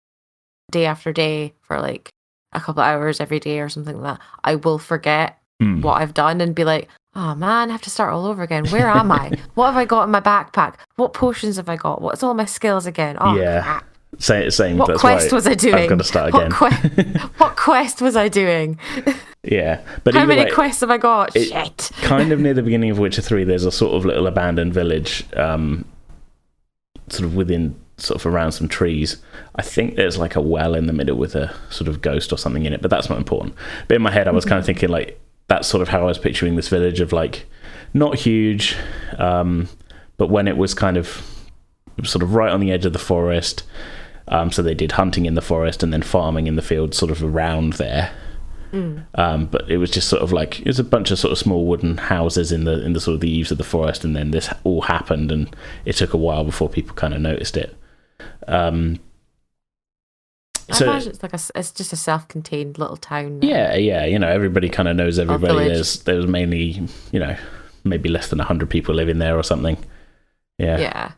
[0.70, 2.10] day after day for like
[2.52, 5.82] a couple of hours every day or something like that, I will forget Mm.
[5.82, 8.64] what I've done and be like, oh man, I have to start all over again.
[8.70, 9.30] Where am I?
[9.56, 10.76] what have I got in my backpack?
[10.96, 12.00] What potions have I got?
[12.00, 13.18] What's all my skills again?
[13.20, 13.60] Oh, Yeah.
[13.62, 13.84] crap.
[14.18, 14.76] Same, same.
[14.76, 15.74] What quest why was I doing?
[15.74, 16.50] I've got to start again.
[16.52, 17.04] What, que-
[17.38, 18.78] what quest was I doing?
[19.44, 21.34] yeah, but How many way, quests have I got?
[21.36, 21.90] it- Shit.
[22.02, 25.24] kind of near the beginning of Witcher Three, there's a sort of little abandoned village,
[25.36, 25.84] um,
[27.08, 29.16] sort of within, sort of around some trees.
[29.54, 32.36] I think there's like a well in the middle with a sort of ghost or
[32.36, 33.54] something in it, but that's not important.
[33.88, 36.04] But in my head, I was kind of thinking like that's sort of how I
[36.06, 37.46] was picturing this village of like
[37.94, 38.76] not huge,
[39.18, 39.68] um,
[40.16, 41.26] but when it was kind of
[42.04, 43.62] sort of right on the edge of the forest.
[44.30, 47.10] Um, so they did hunting in the forest and then farming in the fields, sort
[47.10, 48.12] of around there.
[48.72, 49.04] Mm.
[49.16, 51.38] Um, but it was just sort of like it was a bunch of sort of
[51.38, 54.14] small wooden houses in the in the sort of the eaves of the forest, and
[54.14, 57.76] then this all happened, and it took a while before people kind of noticed it.
[58.46, 59.00] Um,
[60.70, 63.40] I so imagine it's like a, it's just a self-contained little town.
[63.40, 63.48] now.
[63.48, 65.68] yeah, yeah, you know, everybody kind of knows everybody.
[65.68, 67.36] There's there's mainly you know
[67.82, 69.78] maybe less than hundred people living there or something.
[70.58, 70.78] Yeah.
[70.78, 71.12] Yeah.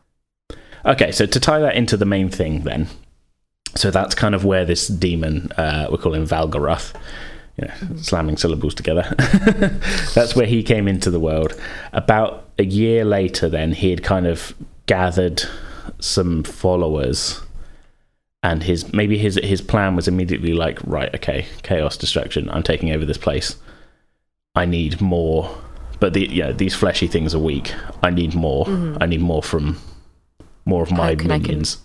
[0.85, 2.87] Okay, so to tie that into the main thing, then,
[3.75, 6.93] so that's kind of where this demon, uh, we call him Valgorath,
[7.57, 9.03] you know, slamming syllables together.
[10.15, 11.53] that's where he came into the world.
[11.91, 14.53] About a year later, then he had kind of
[14.85, 15.43] gathered
[15.99, 17.41] some followers,
[18.41, 22.49] and his maybe his his plan was immediately like, right, okay, chaos, destruction.
[22.49, 23.55] I'm taking over this place.
[24.55, 25.55] I need more,
[25.99, 27.73] but the yeah, these fleshy things are weak.
[28.03, 28.65] I need more.
[28.65, 28.97] Mhm.
[29.01, 29.77] I need more from
[30.65, 31.77] more of my can I con- minions.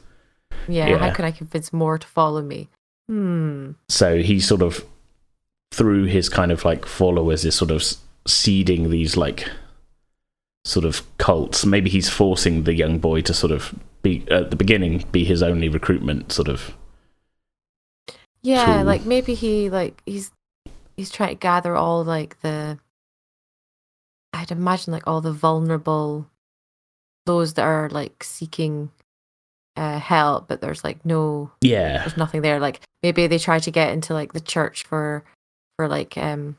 [0.69, 0.99] Yeah, Yeah.
[0.99, 2.69] how can I convince more to follow me?
[3.09, 3.73] Hmm.
[3.89, 4.85] So he sort of,
[5.73, 7.83] through his kind of like followers, is sort of
[8.27, 9.49] seeding these like
[10.65, 11.65] sort of cults.
[11.65, 15.43] Maybe he's forcing the young boy to sort of be at the beginning be his
[15.43, 16.75] only recruitment sort of.
[18.43, 18.83] Yeah, True.
[18.85, 20.31] like maybe he like he's
[20.97, 22.79] he's trying to gather all like the
[24.33, 26.27] I'd imagine like all the vulnerable
[27.27, 28.91] those that are like seeking
[29.79, 33.71] uh help but there's like no Yeah, there's nothing there like maybe they try to
[33.71, 35.25] get into like the church for
[35.77, 36.57] for like um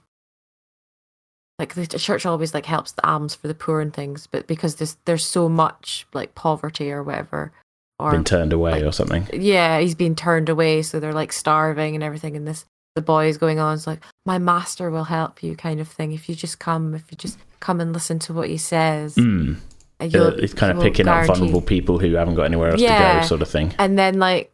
[1.57, 4.75] like the church always like helps the alms for the poor and things but because
[4.75, 7.51] there's there's so much like poverty or whatever
[7.99, 9.27] or been turned away like- or something.
[9.33, 12.37] yeah, he's been turned away, so they're like starving and everything.
[12.37, 12.63] And this,
[12.95, 16.13] the boy is going on, it's like, my master will help you, kind of thing.
[16.13, 19.57] If you just come, if you just come and listen to what he says, Mm.
[20.01, 23.21] You'll- it's kind of picking up vulnerable people who haven't got anywhere else to go,
[23.25, 23.73] sort of thing.
[23.79, 24.51] And then like,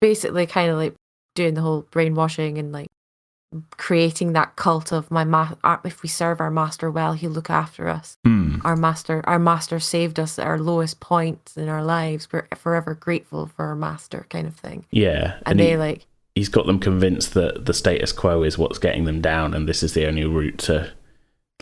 [0.00, 0.94] basically, kind of like
[1.34, 2.88] doing the whole brainwashing and like
[3.76, 7.88] creating that cult of my ma- if we serve our master well, he'll look after
[7.88, 8.18] us.
[8.26, 8.60] Mm.
[8.64, 12.28] Our master, our master saved us at our lowest points in our lives.
[12.32, 14.84] We're forever grateful for our master, kind of thing.
[14.90, 16.06] Yeah, And, and, they he, like.
[16.34, 19.82] he's got them convinced that the status quo is what's getting them down, and this
[19.82, 20.92] is the only route to,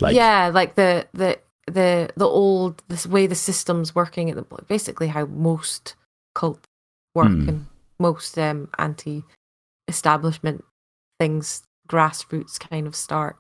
[0.00, 4.62] like, yeah like the the the the old this way the system's working at the
[4.68, 5.94] basically how most
[6.35, 6.68] cults
[7.14, 7.48] work Hmm.
[7.48, 7.66] and
[7.98, 9.24] most um anti
[9.88, 10.64] establishment
[11.20, 13.37] things grassroots kind of start.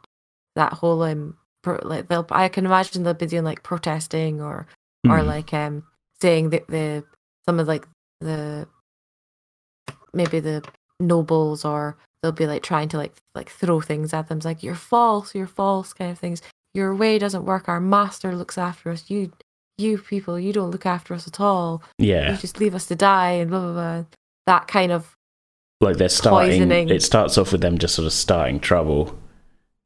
[0.56, 4.66] That whole um pro, like they'll i can imagine they'll be doing like protesting or
[5.06, 5.82] or mm, like um
[6.20, 7.04] saying that the
[7.46, 7.86] some of like
[8.20, 8.66] the
[10.12, 10.62] maybe the
[11.00, 14.62] nobles or they'll be like trying to like like throw things at them it's like
[14.62, 16.40] you're false you're false kind of things
[16.74, 19.30] your way doesn't work our master looks after us you
[19.78, 22.94] you people you don't look after us at all yeah, you just leave us to
[22.96, 24.04] die and blah blah blah
[24.46, 25.16] that kind of
[25.80, 26.50] like they're starting.
[26.50, 26.88] poisoning.
[26.88, 29.18] It starts off with them just sort of starting trouble,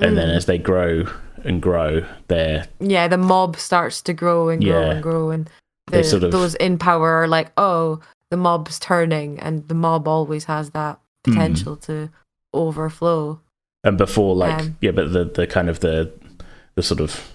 [0.01, 0.37] and then Mm.
[0.37, 1.07] as they grow
[1.45, 4.91] and grow, they're yeah the mob starts to grow and grow Yeah.
[4.93, 5.49] and grow and
[5.91, 10.07] the, sort of- those in power are like oh the mob's turning and the mob
[10.07, 11.33] always has that Hmm.
[11.33, 12.11] potential to
[12.53, 13.41] overflow
[13.85, 16.13] and before like Um, yeah, but the the kind of the
[16.79, 17.33] the sort of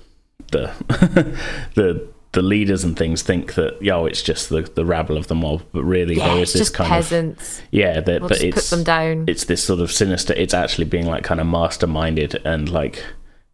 [0.51, 0.71] the
[1.75, 5.27] the the leaders and things think that yo, oh, it's just the the rabble of
[5.27, 8.29] the mob, but really yeah there it's this just kind peasants of yeah, that we'll
[8.29, 10.33] but it's put them down it's this sort of sinister.
[10.33, 13.03] It's actually being like kind of masterminded and like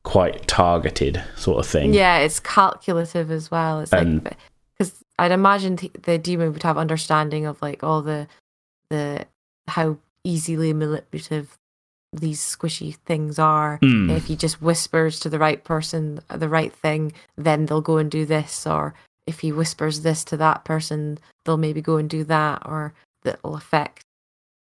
[0.03, 1.93] quite targeted sort of thing.
[1.93, 3.79] Yeah, it's calculative as well.
[3.81, 4.37] It's And- like
[4.77, 8.27] because I'd imagine th- the demon would have understanding of like all the
[8.91, 9.25] the
[9.67, 11.57] how easily manipulative
[12.11, 13.79] these squishy things are.
[13.81, 14.15] Mm.
[14.15, 18.09] If he just whispers to the right person the right thing, then they'll go and
[18.09, 18.65] do this.
[18.65, 18.93] Or
[19.27, 22.93] if he whispers this to that person, they'll maybe go and do that, or
[23.23, 24.03] that will affect.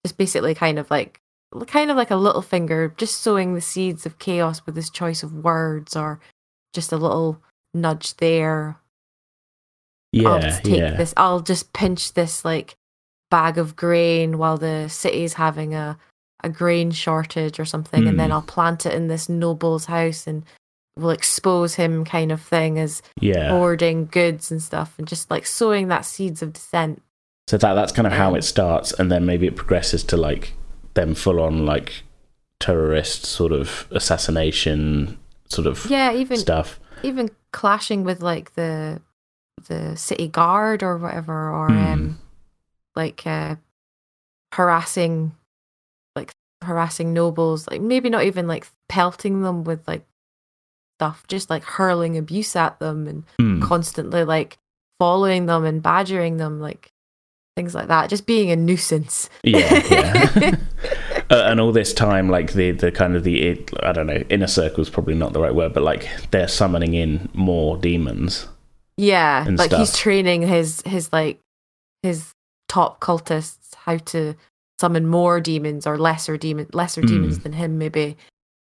[0.06, 1.20] Just basically, kind of like
[1.68, 5.24] kind of like a little finger, just sowing the seeds of chaos with his choice
[5.24, 6.20] of words, or
[6.74, 7.42] just a little
[7.74, 8.78] nudge there.
[10.12, 10.92] Yeah, I'll just take yeah.
[10.92, 11.14] this.
[11.18, 12.76] I'll just pinch this like
[13.30, 15.98] bag of grain while the city's having a
[16.46, 18.34] a grain shortage or something, and then Hmm.
[18.36, 20.44] I'll plant it in this noble's house and
[20.98, 23.50] will expose him, kind of thing, as Yeah.
[23.50, 27.02] hoarding goods and stuff, and just like sowing that seeds of dissent.
[27.48, 30.54] So that that's kind of how it starts, and then maybe it progresses to like
[30.94, 32.04] them full on like
[32.60, 35.18] terrorist sort of assassination
[35.50, 36.80] sort of Yeah, even stuff.
[37.04, 39.02] even clashing with like the
[39.68, 41.78] the city guard or whatever, or Hmm.
[41.78, 42.20] um,
[42.96, 43.56] like uh,
[44.54, 45.34] harassing,
[46.66, 47.68] harassing nobles.
[47.70, 50.06] Like maybe not even like pelting them with like
[51.00, 53.62] stuff, just like hurling abuse at them and Mm.
[53.62, 54.58] constantly like
[55.00, 56.92] following them and badgering them, like
[57.56, 58.10] things like that.
[58.10, 59.30] Just being a nuisance.
[59.44, 60.56] Yeah, yeah.
[61.30, 64.48] uh, and all this time, like the the kind of the I don't know, inner
[64.48, 68.48] circle is probably not the right word, but like they're summoning in more demons.
[68.98, 71.40] Yeah, like he's training his his like
[72.04, 72.34] his
[72.70, 74.36] top cultists how to
[74.80, 77.08] summon more demons or lesser demon lesser Hmm.
[77.08, 78.18] demons than him maybe.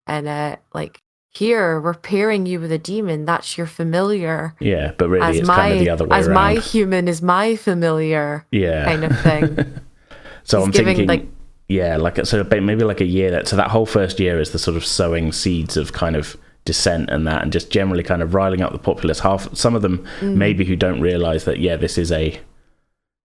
[0.07, 0.99] And uh like
[1.31, 5.49] here we're pairing you with a demon that's your familiar Yeah, but really as it's
[5.49, 6.35] my kind of the other way as around.
[6.35, 9.57] my human is my familiar yeah, kind of thing.
[10.45, 11.27] so He's I'm giving, thinking, like-
[11.69, 13.31] yeah, like so maybe like a year.
[13.31, 16.37] That so that whole first year is the sort of sowing seeds of kind of
[16.67, 19.21] dissent and that, and just generally kind of riling up the populace.
[19.21, 20.35] Half some of them Mm.
[20.37, 22.39] maybe who don't realize that yeah, this is a,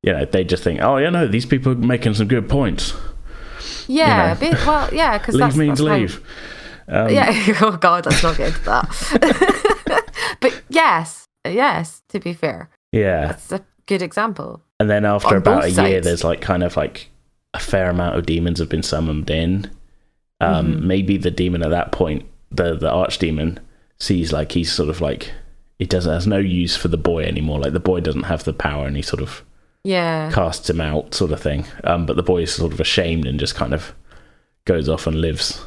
[0.08, 2.94] you know, they just think, oh yeah, no, these people are making some good points.
[3.88, 4.32] yeah, know.
[4.32, 6.22] a bit, well, yeah, because Leave that's, means that's how- leave.
[6.90, 7.54] Um, yeah.
[7.62, 10.38] Oh God, let's not get into that.
[10.40, 12.02] but yes, yes.
[12.10, 13.28] To be fair, yeah.
[13.28, 14.62] that's a good example.
[14.80, 17.10] And then after On about a year, there's like kind of like
[17.54, 19.70] a fair amount of demons have been summoned in.
[20.40, 20.82] Um, Mhm.
[20.84, 23.58] Maybe the demon at that point, the the archdemon,
[24.00, 25.34] sees like he's sort of like
[25.80, 27.60] he doesn't has no use for the boy anymore.
[27.60, 29.44] Like the boy doesn't have the power, and he sort of
[29.84, 30.32] Yeah.
[30.32, 31.66] casts him out, sort of thing.
[31.84, 33.94] Um, but the boy is sort of ashamed and just kind of
[34.66, 35.64] goes off and lives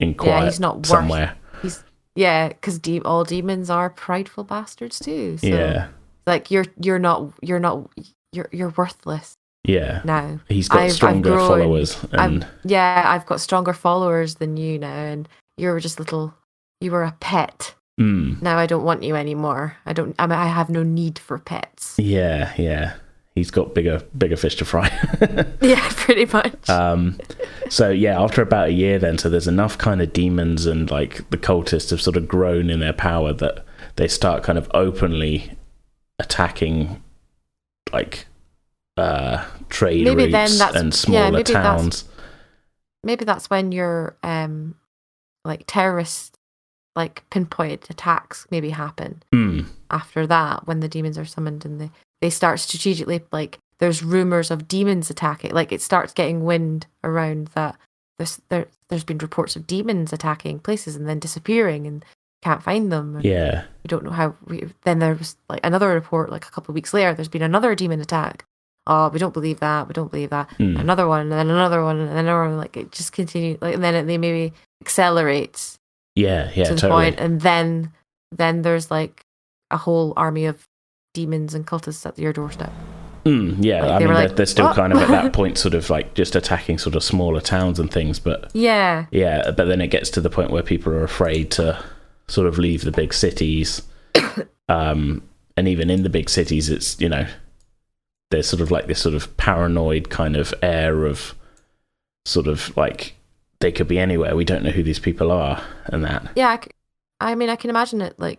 [0.00, 1.36] in quiet he's not worth- somewhere.
[2.14, 5.36] Yeah, because de- all demons are prideful bastards too.
[5.36, 5.88] So yeah,
[6.26, 7.90] like you're you're not you're not
[8.32, 10.00] you're you're worthless yeah.
[10.04, 10.40] now.
[10.48, 14.78] He's got I've- I've stronger grown- followers, and Yeah, I've got stronger followers than you
[14.78, 16.32] now, and you're just little.
[16.80, 17.74] You were a pet.
[18.00, 19.76] mm, Now I don't want you anymore.
[19.84, 20.14] I don't.
[20.18, 21.96] I mean, I have no need for pets.
[21.98, 22.94] yeah, yeah.
[23.36, 24.88] He's got bigger bigger fish to fry.
[25.60, 26.68] yeah, pretty much.
[26.68, 27.20] Um,
[27.68, 31.28] so yeah, after about a year, then so there's enough kind of demons and like
[31.30, 33.64] the cultists have sort of grown in their power that
[33.96, 35.52] they start kind of openly
[36.18, 37.02] attacking
[37.92, 38.26] like
[38.96, 42.04] uh, trade Maybe then routes that's- and yeah, smaller maybe that's- towns.
[43.04, 44.74] Maybe that's when your um,
[45.44, 46.38] like terrorist,
[46.96, 49.22] like pinpointed attacks maybe happen.
[49.32, 54.02] Mm, after that when the demons are summoned and they, they start strategically like there's
[54.02, 57.76] rumors of demons attacking like it starts getting wind around that
[58.18, 62.04] there's there, there's been reports of demons attacking places and then disappearing and
[62.42, 66.30] can't find them yeah, we don't know how we, then there was like another report
[66.30, 68.44] like a couple of weeks later there's been another demon attack
[68.86, 70.78] oh we don't believe that we don't believe that Mm.
[70.78, 73.74] another one and then another one and then another one like it just continues like
[73.74, 75.78] and then it, they maybe accelerates
[76.14, 77.10] yeah, yeah, to the totally.
[77.10, 77.92] point, and then
[78.32, 79.20] then there's like
[79.70, 80.64] a whole army of
[81.16, 82.70] demons and cultists at your doorstep.
[83.24, 85.74] Mm, yeah, Like, I mean they're, they're still "What?" kind of at that point, sort
[85.74, 89.80] of like just attacking sort of smaller towns and things, but Yeah, Yeah, but then
[89.80, 91.82] it gets to the point where people are afraid to
[92.28, 93.82] sort of leave the big cities.
[94.68, 95.22] um,
[95.56, 97.26] and even in the big cities, it's, you know,
[98.30, 101.34] there's sort of like this sort of paranoid kind of air of
[102.26, 103.14] sort of like
[103.60, 104.36] they could be anywhere.
[104.36, 106.30] We don't know who these people are and that.
[106.36, 106.50] yeah.
[106.50, 106.70] I, c-
[107.20, 108.38] I mean, I can imagine it like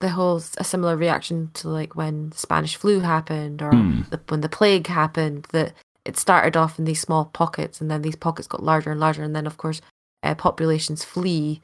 [0.00, 4.02] the whole a similar reaction to like when the Spanish flu happened or Hmm.
[4.10, 5.46] the, when the plague happened.
[5.52, 5.72] That
[6.04, 9.22] it started off in these small pockets, and then these pockets got larger and larger,
[9.22, 9.80] and then of course
[10.22, 11.60] uh, populations flee.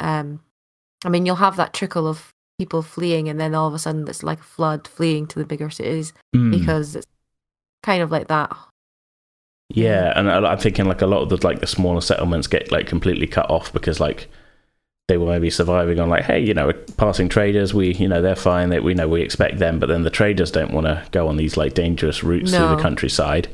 [0.00, 0.40] Um,
[1.04, 4.06] I mean, you'll have that trickle of people fleeing, and then all of a sudden
[4.08, 6.12] it's like a flood fleeing to the bigger cities.
[6.36, 6.50] Mm.
[6.50, 7.06] because it's
[7.82, 8.54] kind of like that.
[9.70, 12.86] Yeah, and I'm thinking like a lot of the like the smaller settlements get like
[12.86, 14.28] completely cut off because like
[15.08, 18.34] they were maybe surviving on like, hey, you know, passing traders, we you know they're
[18.36, 21.28] fine, that we know we expect them, but then the traders don't want to go
[21.28, 23.48] on these like dangerous routes through the countryside,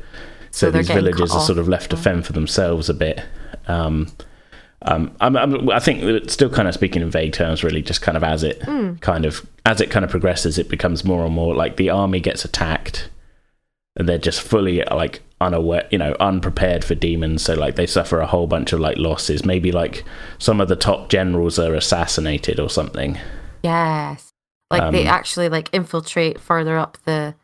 [0.51, 3.21] so, they're these villages are sort of left to fend for themselves a bit.
[3.67, 4.07] Um,
[4.83, 7.81] um, I'm, I'm, I think that it's still kind of speaking in vague terms, really,
[7.81, 8.99] just kind of as it Mm.
[9.01, 12.19] kind of as it kind of progresses, it becomes more and more like the army
[12.19, 13.09] gets attacked,
[13.97, 17.43] and they're just fully like unaware, you know, unprepared for demons.
[17.43, 19.43] So like they suffer a whole bunch of like losses.
[19.45, 20.03] Maybe like
[20.37, 23.17] some of the top generals are assassinated or something.
[23.63, 24.31] Yes,
[24.69, 27.35] like they Um, actually like infiltrate further up the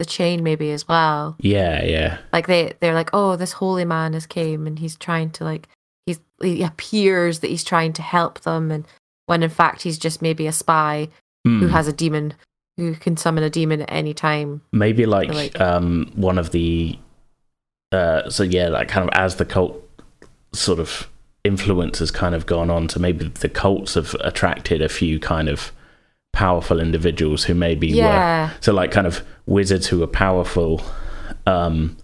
[0.00, 1.36] the chain, maybe as well.
[1.38, 5.30] Yeah, yeah, Like they they're like, oh, this holy man has came and he's trying
[5.30, 5.68] to like
[6.04, 8.86] he's he appears that he's trying to help them, and
[9.26, 11.08] when in fact he's just maybe a spy
[11.44, 11.68] who Hmm.
[11.68, 12.34] has a demon
[12.76, 14.60] who can summon a demon at any time.
[14.72, 16.98] maybe like, like- um one of the
[17.94, 19.80] uh so yeah like kind of as the cult
[20.52, 21.08] sort of
[21.44, 25.48] influence has kind of gone on to maybe the cults have attracted a few kind
[25.48, 25.72] of
[26.32, 27.88] powerful individuals who maybe
[28.46, 30.82] were so like kind of wizards who were powerful
[31.46, 31.96] um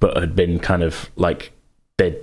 [0.00, 1.52] but had been kind of like
[1.98, 2.16] they'd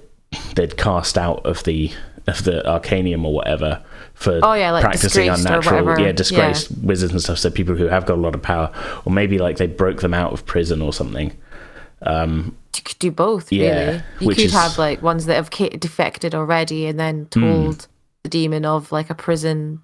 [0.56, 1.92] they'd cast out of the
[2.28, 3.84] of the arcanium or whatever
[4.16, 6.12] for Oh, yeah, like practicing unnatural yeah.
[6.12, 7.38] disgraced wizards and stuff.
[7.38, 8.72] So people who have got a lot of power
[9.06, 11.34] or maybe like they broke them out of prison or something.
[12.02, 13.52] Um you could do both.
[13.52, 15.50] Yeah, really, you could is- have like ones that have
[15.80, 17.42] defected already, and then Hmm.
[17.42, 17.88] told
[18.24, 19.82] the demon of like a prison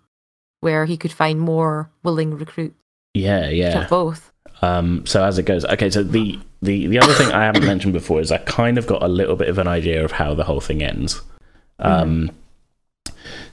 [0.61, 2.75] where he could find more willing recruits.
[3.13, 4.31] yeah yeah both.
[4.63, 5.89] Um, so as it goes, okay.
[5.89, 9.01] So the, the the other thing I haven't mentioned before is I kind of got
[9.01, 11.19] a little bit of an idea of how the whole thing ends.
[11.79, 12.29] Um,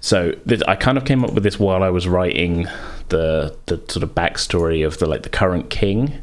[0.01, 2.67] so th- I kind of came up with this while I was writing
[3.09, 6.21] the the sort of backstory of the like the current king.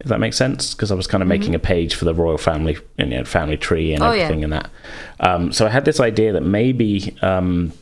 [0.00, 2.38] If that makes sense, because I was kind of making a page for the royal
[2.38, 4.22] family, you know, family tree and Oh, yeah.
[4.24, 4.70] everything and that.
[5.18, 7.72] Um, so I had this idea that maybe um,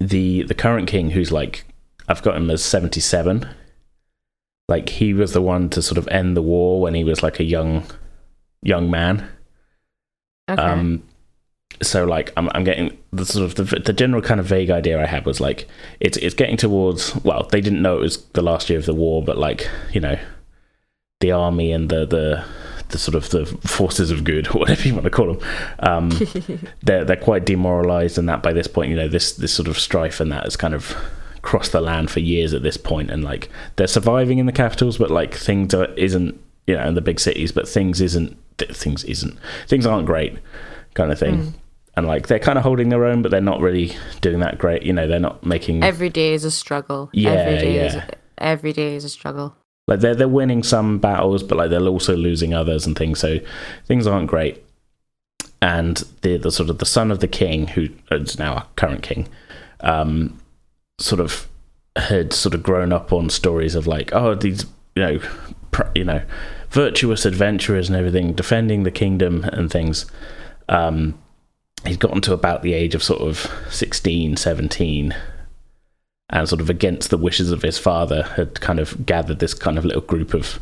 [0.00, 1.64] the the current king, who's like
[2.08, 3.46] I've got him as seventy seven,
[4.68, 7.38] like he was the one to sort of end the war when he was like
[7.40, 7.84] a young
[8.62, 9.28] young man.
[10.50, 10.62] Okay.
[10.62, 11.02] Um,
[11.82, 15.00] so like I'm, I'm getting the sort of the, the general kind of vague idea
[15.00, 15.68] I had was like
[16.00, 18.94] it's it's getting towards well they didn't know it was the last year of the
[18.94, 20.18] war but like you know
[21.20, 22.44] the army and the the
[22.90, 25.48] the sort of the forces of good, or whatever you want to call them,
[25.80, 26.10] um,
[26.82, 29.78] they're they're quite demoralized, and that by this point, you know, this this sort of
[29.78, 30.96] strife and that has kind of
[31.42, 34.98] crossed the land for years at this point, and like they're surviving in the capitals,
[34.98, 39.04] but like things are, isn't you know in the big cities, but things isn't things
[39.04, 40.38] isn't things aren't great,
[40.94, 41.38] kind of thing.
[41.38, 41.52] Mm.
[41.96, 44.84] And like they're kind of holding their own, but they're not really doing that great.
[44.84, 45.82] You know, they're not making.
[45.82, 47.10] Every day is a struggle.
[47.12, 47.86] Yeah, every day yeah.
[47.86, 49.56] Is, every day is a struggle
[49.88, 53.18] like they're they're winning some battles, but like they're also losing others and things.
[53.18, 53.38] So
[53.86, 54.62] things aren't great.
[55.62, 59.02] And the the sort of the son of the king, who is now our current
[59.02, 59.28] king,
[59.80, 60.38] um,
[61.00, 61.48] sort of
[61.96, 65.20] had sort of grown up on stories of like, oh, these you know,
[65.70, 66.20] pr- you know,
[66.68, 70.04] virtuous adventurers and everything, defending the kingdom and things.
[70.68, 71.18] Um,
[71.86, 75.14] he'd gotten to about the age of sort of 16, 17
[76.30, 79.78] and sort of against the wishes of his father had kind of gathered this kind
[79.78, 80.60] of little group of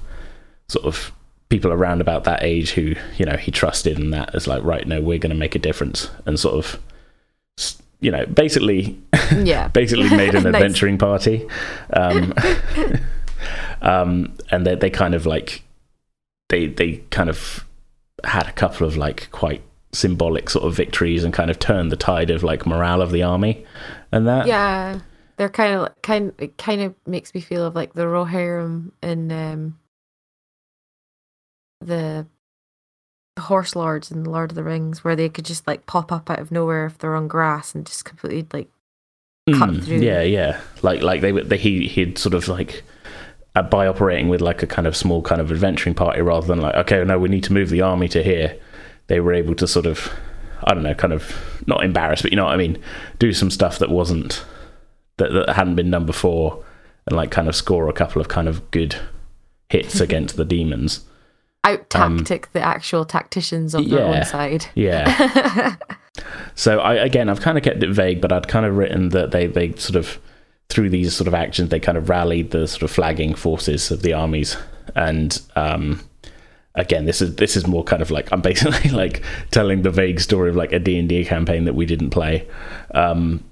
[0.69, 1.13] sort of
[1.49, 4.87] people around about that age who you know he trusted and that is like right
[4.87, 6.81] no we're going to make a difference and sort of
[8.01, 8.99] you know basically
[9.43, 9.69] yeah.
[9.69, 10.55] basically made an nice.
[10.55, 11.47] adventuring party
[11.93, 12.35] um,
[13.83, 15.63] um, and they, they kind of like
[16.49, 17.65] they they kind of
[18.25, 19.63] had a couple of like quite
[19.93, 23.23] symbolic sort of victories and kind of turned the tide of like morale of the
[23.23, 23.65] army
[24.13, 24.47] and that.
[24.47, 25.01] Yeah
[25.37, 29.31] they're kind of kind it kind of makes me feel of like the Rohirrim in
[29.31, 29.79] um,
[31.81, 32.27] the
[33.39, 36.39] horse lords in Lord of the Rings, where they could just like pop up out
[36.39, 38.69] of nowhere if they're on grass and just completely like
[39.59, 39.99] cut mm, through.
[39.99, 40.61] Yeah, yeah.
[40.83, 42.83] Like like they, they he he'd sort of like
[43.55, 46.61] uh, by operating with like a kind of small kind of adventuring party rather than
[46.61, 48.59] like okay no we need to move the army to here.
[49.09, 50.11] They were able to sort of
[50.65, 52.79] I don't know kind of not embarrass but you know what I mean
[53.19, 54.45] do some stuff that wasn't
[55.19, 56.65] that, that hadn't been done before
[57.07, 58.97] and like kind of score a couple of kind of good
[59.69, 61.05] hits against the demons.
[61.65, 64.67] Out tactic um, the actual tacticians on yeah, their own side.
[64.75, 65.77] Yeah.
[66.55, 69.33] so I again I've kind of kept it vague, but I'd kind of written that
[69.33, 70.21] they they sort of
[70.69, 74.03] through these sort of actions they kind of rallied the sort of flagging forces of
[74.03, 74.57] the armies
[74.95, 76.01] and um
[76.75, 80.21] again this is this is more kind of like i'm basically like telling the vague
[80.21, 82.47] story of like a d&d campaign that we didn't play
[82.95, 83.43] um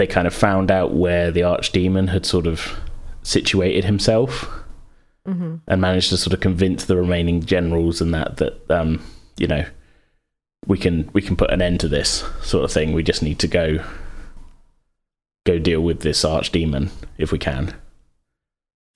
[0.00, 2.80] they kind of found out where the archdemon had sort of
[3.22, 4.48] situated himself
[5.28, 5.56] mm-hmm.
[5.68, 9.04] and managed to sort of convince the remaining generals and that that um,
[9.36, 9.62] you know
[10.66, 12.94] we can we can put an end to this sort of thing.
[12.94, 13.84] We just need to go
[15.44, 16.88] go deal with this archdemon
[17.18, 17.74] if we can.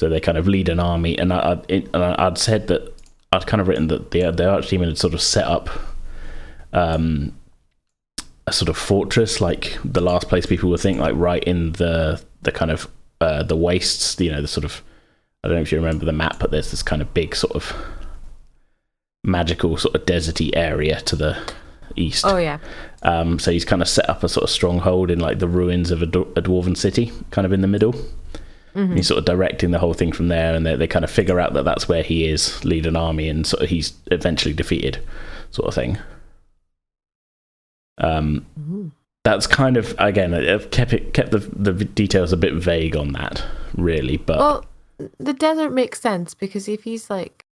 [0.01, 2.95] So they kind of lead an army, and I, would I'd said that
[3.31, 5.69] I'd kind of written that the the archdemon had sort of set up
[6.73, 7.37] um,
[8.47, 12.23] a sort of fortress, like the last place people would think, like right in the
[12.43, 12.89] the kind of
[13.21, 14.21] uh, the wastes.
[14.21, 14.83] You know, the sort of
[15.43, 17.55] I don't know if you remember the map, but there's this kind of big sort
[17.55, 17.73] of
[19.25, 21.55] magical sort of deserty area to the
[21.97, 22.25] east.
[22.27, 22.59] Oh yeah.
[23.03, 25.91] Um, so he's kind of set up a sort of stronghold in like the ruins
[25.91, 27.95] of a, a dwarven city, kind of in the middle.
[28.75, 28.97] Mm-hmm.
[28.97, 31.39] He's sort of directing the whole thing from there, and they, they kind of figure
[31.39, 35.01] out that that's where he is, lead an army, and sort of he's eventually defeated,
[35.51, 35.99] sort of thing.
[37.99, 38.89] Um, mm-hmm.
[39.25, 43.13] That's kind of again, I've kept it kept the the details a bit vague on
[43.13, 43.43] that,
[43.75, 44.19] really.
[44.19, 44.65] But well,
[45.19, 47.45] the desert makes sense because if he's like,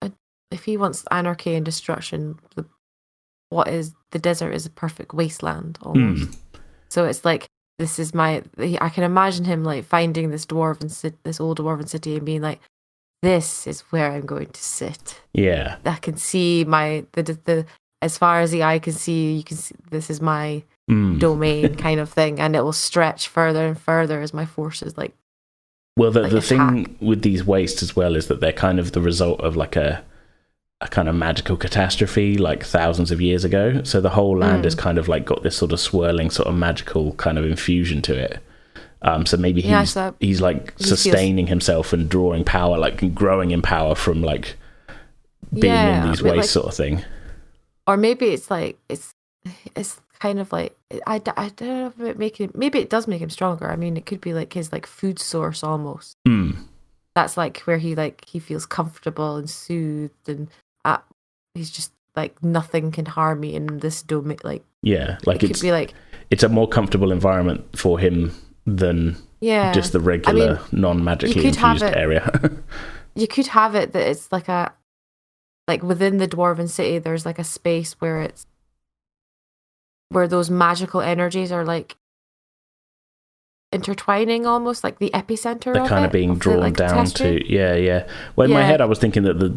[0.00, 0.10] a,
[0.50, 2.64] if he wants anarchy and destruction, the,
[3.50, 6.30] what is the desert is a perfect wasteland almost.
[6.30, 6.36] Mm.
[6.88, 8.42] So it's like this is my.
[8.58, 12.60] I can imagine him like finding this dwarven this old dwarven city, and being like,
[13.22, 17.66] "This is where I'm going to sit." Yeah, I can see my the the
[18.02, 21.18] as far as the eye can see, you can see this is my mm.
[21.18, 25.14] domain kind of thing, and it will stretch further and further as my forces like.
[25.96, 28.92] Well, the like the thing with these wastes as well is that they're kind of
[28.92, 30.02] the result of like a
[30.80, 33.82] a kind of magical catastrophe like thousands of years ago.
[33.82, 34.64] So the whole land mm.
[34.64, 38.00] has kind of like got this sort of swirling, sort of magical kind of infusion
[38.02, 38.38] to it.
[39.02, 41.50] Um, so maybe he's yeah, so he's like he sustaining feels...
[41.50, 44.56] himself and drawing power, like growing in power from like
[45.52, 47.04] being yeah, in these wastes, like, sort of thing
[47.90, 49.16] or maybe it's like it's
[49.74, 50.76] it's kind of like
[51.08, 53.68] I, I don't know if it make him maybe it does make him stronger.
[53.68, 56.16] I mean, it could be like his like food source almost.
[56.26, 56.56] Mm.
[57.16, 60.48] That's like where he like he feels comfortable and soothed, and
[60.84, 60.98] uh,
[61.54, 64.38] he's just like nothing can harm me in this domain.
[64.44, 65.92] Like yeah, like it could be like
[66.30, 68.32] it's a more comfortable environment for him
[68.66, 72.30] than yeah just the regular I mean, non magically infused it, area.
[73.16, 74.72] you could have it that it's like a
[75.68, 78.46] like within the dwarven city there's like a space where it's
[80.08, 81.96] where those magical energies are like
[83.72, 87.06] intertwining almost like the epicenter they're of kind it, of being the, drawn like, down
[87.06, 89.48] to yeah yeah well in my head i was thinking that the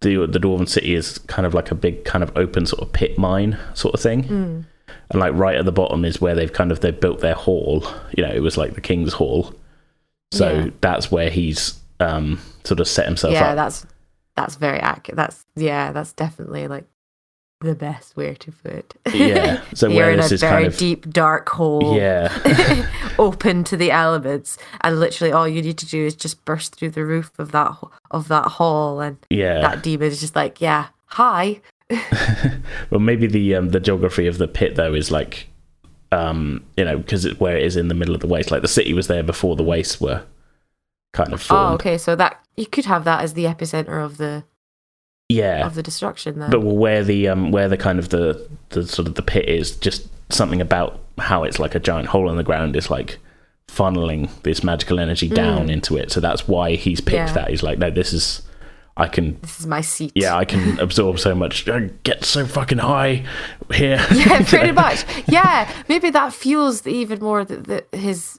[0.00, 2.92] the the dwarven city is kind of like a big kind of open sort of
[2.92, 4.64] pit mine sort of thing Mm.
[5.10, 7.86] and like right at the bottom is where they've kind of they've built their hall
[8.14, 9.54] you know it was like the king's hall
[10.32, 10.70] so Yeah.
[10.82, 13.40] that's where he's um sort of set himself up.
[13.40, 13.86] yeah up that's
[14.36, 16.84] that's very accurate that's yeah that's definitely like
[17.62, 18.94] the best way to put it.
[19.14, 22.30] Yeah so you're in a very kind of deep dark hole yeah.
[23.18, 26.90] open to the elements and literally all you need to do is just burst through
[26.90, 27.74] the roof of that
[28.10, 29.60] of that hall and yeah.
[29.60, 31.60] that demon is just like yeah hi.
[32.90, 35.48] Well maybe the um the geography of the pit though is like
[36.12, 38.68] um you know because where it is in the middle of the waste like the
[38.68, 40.24] city was there before the wastes were
[41.16, 41.70] kind of formed.
[41.70, 44.44] oh okay so that you could have that as the epicenter of the
[45.28, 45.66] yeah.
[45.66, 46.50] of the destruction then.
[46.50, 49.76] But where the um where the kind of the the sort of the pit is
[49.76, 53.18] just something about how it's like a giant hole in the ground is like
[53.68, 55.72] funneling this magical energy down Mm.
[55.72, 56.12] into it.
[56.12, 57.32] So that's why he's picked Yeah.
[57.32, 57.50] that.
[57.50, 58.42] He's like no this is
[58.98, 60.12] i can this is my seat.
[60.14, 61.68] Yeah i can absorb so much.
[61.68, 63.24] I get so fucking high
[63.74, 64.00] here.
[64.14, 65.04] Yeah, pretty much.
[65.28, 68.38] Yeah, maybe that fuels the, even more the, the, his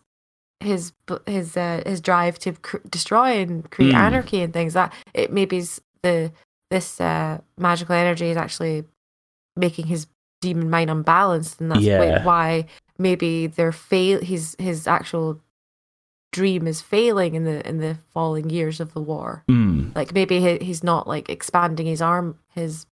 [0.59, 0.91] his
[1.25, 3.97] his uh, his drive to cr- destroy and create Mm.
[3.97, 4.73] anarchy and things.
[4.73, 5.63] That it maybe
[6.01, 6.31] the
[6.69, 8.83] this uh, magical energy is actually
[9.55, 10.07] making his
[10.41, 12.23] demon mind unbalanced, and that's why- Yeah.
[12.25, 12.65] why
[12.97, 14.19] maybe they're fail.
[14.21, 15.39] His his actual
[16.33, 19.43] dream is failing in the in the falling years of the war.
[19.49, 19.95] Mm.
[19.95, 22.85] Like maybe he, he's not like expanding his arm his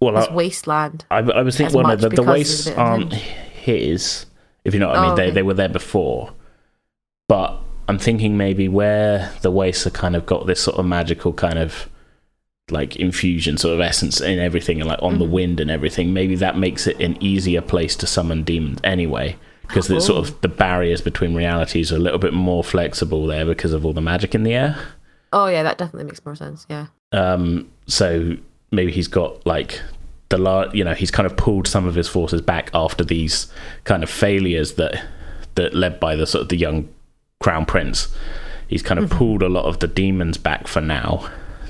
[0.00, 1.04] well his I, wasteland.
[1.10, 4.26] I, I was thinking well no the, the wastes aren't his
[4.64, 6.32] if you know what i mean Oh, they, they were there before
[7.30, 7.48] but
[7.88, 11.58] i'm thinking maybe where the wastes are kind of got this sort of magical kind
[11.58, 11.88] of
[12.70, 15.30] like infusion sort of essence in everything and like on the Mhm.
[15.38, 19.90] wind and everything maybe that makes it an easier place to summon demons anyway because
[19.90, 20.22] it's sort Oh.
[20.22, 23.92] of the barriers between realities are a little bit more flexible there because of all
[23.92, 24.76] the magic in the air
[25.32, 26.66] Oh yeah, that definitely makes more sense.
[26.68, 26.86] Yeah.
[27.12, 28.36] um, so
[28.72, 29.80] maybe he's got like
[30.28, 33.46] the lar- you know he's kind of pulled some of his forces back after these
[33.84, 34.94] kind of failures that
[35.56, 36.88] that led by the sort of the young
[37.40, 38.08] crown prince.
[38.68, 39.16] He's kind of Mhm.
[39.16, 41.28] pulled a lot of the demons back for now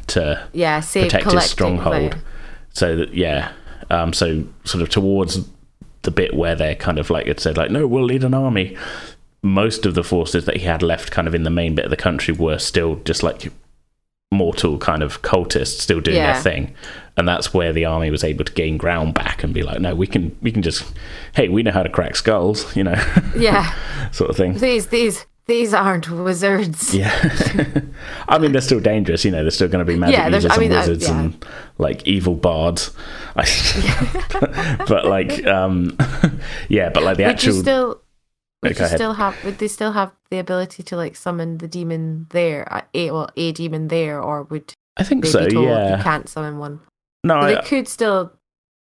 [0.08, 2.12] to Yeah, protect his stronghold.
[2.14, 2.18] like-
[2.72, 3.48] So that yeah,
[3.88, 5.40] um, so sort of towards
[6.02, 8.76] the bit where they're kind of like it said like no, we'll lead an army.
[9.42, 11.90] Most of the forces that he had left, kind of in the main bit of
[11.90, 13.50] the country, were still just like
[14.32, 16.32] mortal kind of cultists still doing Yeah.
[16.34, 16.74] their thing,
[17.16, 19.94] and that's where the army was able to gain ground back and be like, no,
[19.94, 20.84] we can we can just
[21.34, 23.00] hey, we know how to crack skulls, you know,
[23.36, 23.72] Yeah,
[24.12, 24.54] sort of thing.
[24.58, 26.94] these these these aren't wizards.
[26.94, 27.10] Yeah,
[28.28, 29.24] I mean they're still dangerous.
[29.24, 31.08] You know, they're still going to be magic Yeah, users I mean, and uh, wizards
[31.08, 31.20] yeah.
[31.20, 31.46] and
[31.78, 32.94] like evil bards.
[34.86, 35.96] But like, um,
[36.68, 37.54] yeah, but like the would actual.
[37.54, 38.00] still
[38.62, 42.26] would you still have would they still have the ability to like summon the demon
[42.30, 45.46] there, uh, a well a demon there, or would I think they so.
[45.46, 46.80] be told you can't summon one?
[47.24, 48.32] No, So I, they could still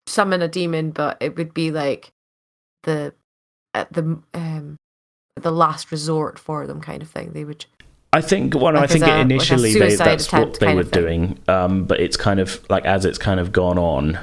[0.08, 2.12] summon a demon, but it would be like
[2.84, 3.14] the
[3.74, 4.78] at the um
[5.36, 7.32] the last resort for them kind of thing.
[7.34, 7.66] They would
[8.12, 8.54] I think.
[8.56, 11.40] Well, no, I think a- like initially they, that's what they were doing.
[11.48, 14.20] Um, but it's kind of like as it's kind of gone on,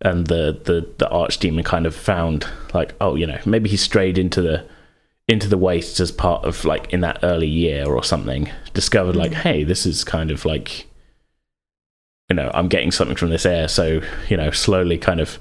[0.00, 4.18] and the the the archdemon kind of found like, oh, you know, maybe he strayed
[4.18, 4.64] into the
[5.26, 8.48] into the wastes as part of like in that early year or something.
[8.72, 9.36] Discovered like, Mm.
[9.42, 10.86] hey, this is kind of like,
[12.30, 13.66] you know, I'm getting something from this air.
[13.66, 15.40] So you know, slowly kind of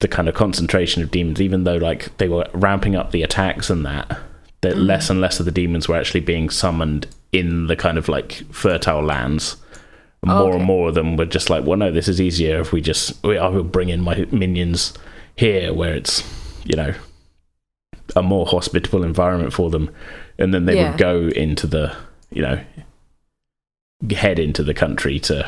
[0.00, 3.70] the kind of concentration of demons, even though like they were ramping up the attacks
[3.70, 4.18] and that,
[4.62, 4.86] that Mhm.
[4.86, 8.42] less and less of the demons were actually being summoned in the kind of like
[8.50, 9.56] fertile lands.
[10.22, 10.56] And Oh, more okay.
[10.56, 13.22] and more of them were just like, well, no, this is easier if we just,
[13.24, 14.92] we, I will bring in my minions
[15.36, 16.22] here where it's,
[16.64, 16.92] you know,
[18.16, 19.90] a more hospitable environment for them.
[20.38, 20.90] And then they Yeah.
[20.90, 21.94] would go into the,
[22.32, 22.58] you know,
[24.14, 25.46] head into the country to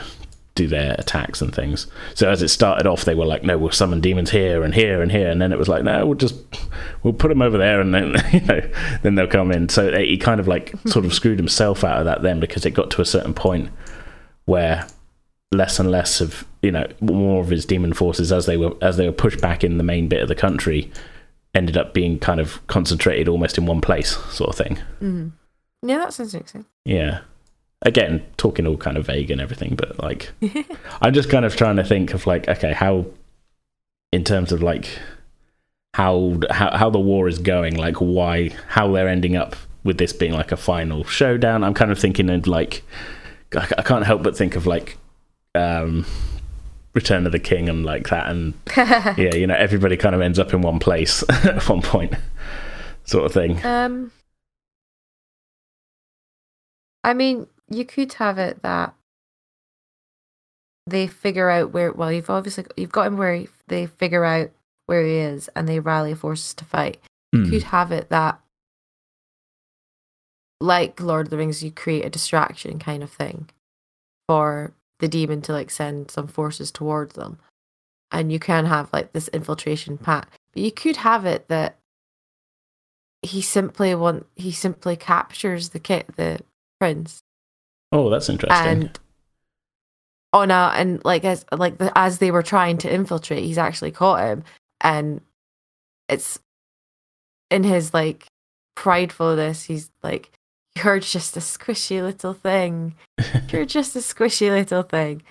[0.54, 1.86] do their attacks and things.
[2.14, 5.00] So as it started off, they were like, "No, we'll summon demons here and here
[5.00, 6.34] and here," and then it was like, "No, we'll just
[7.02, 8.60] we'll put them over there, and then you know,
[9.02, 12.04] then they'll come in." So he kind of like sort of screwed himself out of
[12.04, 13.70] that then because it got to a certain point
[14.44, 14.86] where
[15.52, 18.96] less and less of you know more of his demon forces as they were as
[18.96, 20.90] they were pushed back in the main bit of the country
[21.54, 25.30] ended up being kind of concentrated almost in one place sort of thing mm.
[25.84, 26.64] Yeah, that sounds interesting.
[26.84, 27.20] yeah
[27.82, 30.30] again talking all kind of vague and everything but like
[31.02, 33.04] i'm just kind of trying to think of like okay how
[34.12, 34.98] in terms of like
[35.94, 40.12] how how, how the war is going like why how they're ending up with this
[40.12, 41.64] being like a final showdown.
[41.64, 42.82] I'm kind of thinking of like
[43.54, 44.96] i I can't help but think of like
[45.54, 46.06] um
[46.94, 50.38] return of the king and like that and yeah you know everybody kind of ends
[50.38, 52.14] up in one place at one point
[53.04, 53.64] sort of thing.
[53.64, 54.12] Um
[57.04, 58.94] I mean, you could have it that
[60.86, 61.92] they figure out where.
[61.92, 64.50] Well, you've obviously you've got him where he- they figure out
[64.86, 67.00] where he is, and they rally forces to fight.
[67.32, 67.44] Hmm.
[67.44, 68.40] You could have it that,
[70.60, 73.48] like Lord of the Rings, you create a distraction kind of thing
[74.28, 77.38] for the demon to like send some forces towards them,
[78.10, 80.34] and you can have like this infiltration pact.
[80.52, 81.78] But you could have it that
[83.22, 86.40] he simply want he simply captures the kit the
[86.80, 87.22] prince
[87.92, 88.66] Oh, that's interesting.
[88.66, 89.00] and
[90.32, 93.90] oh no and like as like the, as they were trying to infiltrate he's actually
[93.90, 94.44] caught him.
[94.80, 95.20] And
[96.08, 96.38] it's
[97.50, 98.26] in his like
[98.76, 100.30] pridefulness he's like
[100.82, 102.94] you're just a squishy little thing.
[103.50, 105.22] You're just a squishy little thing.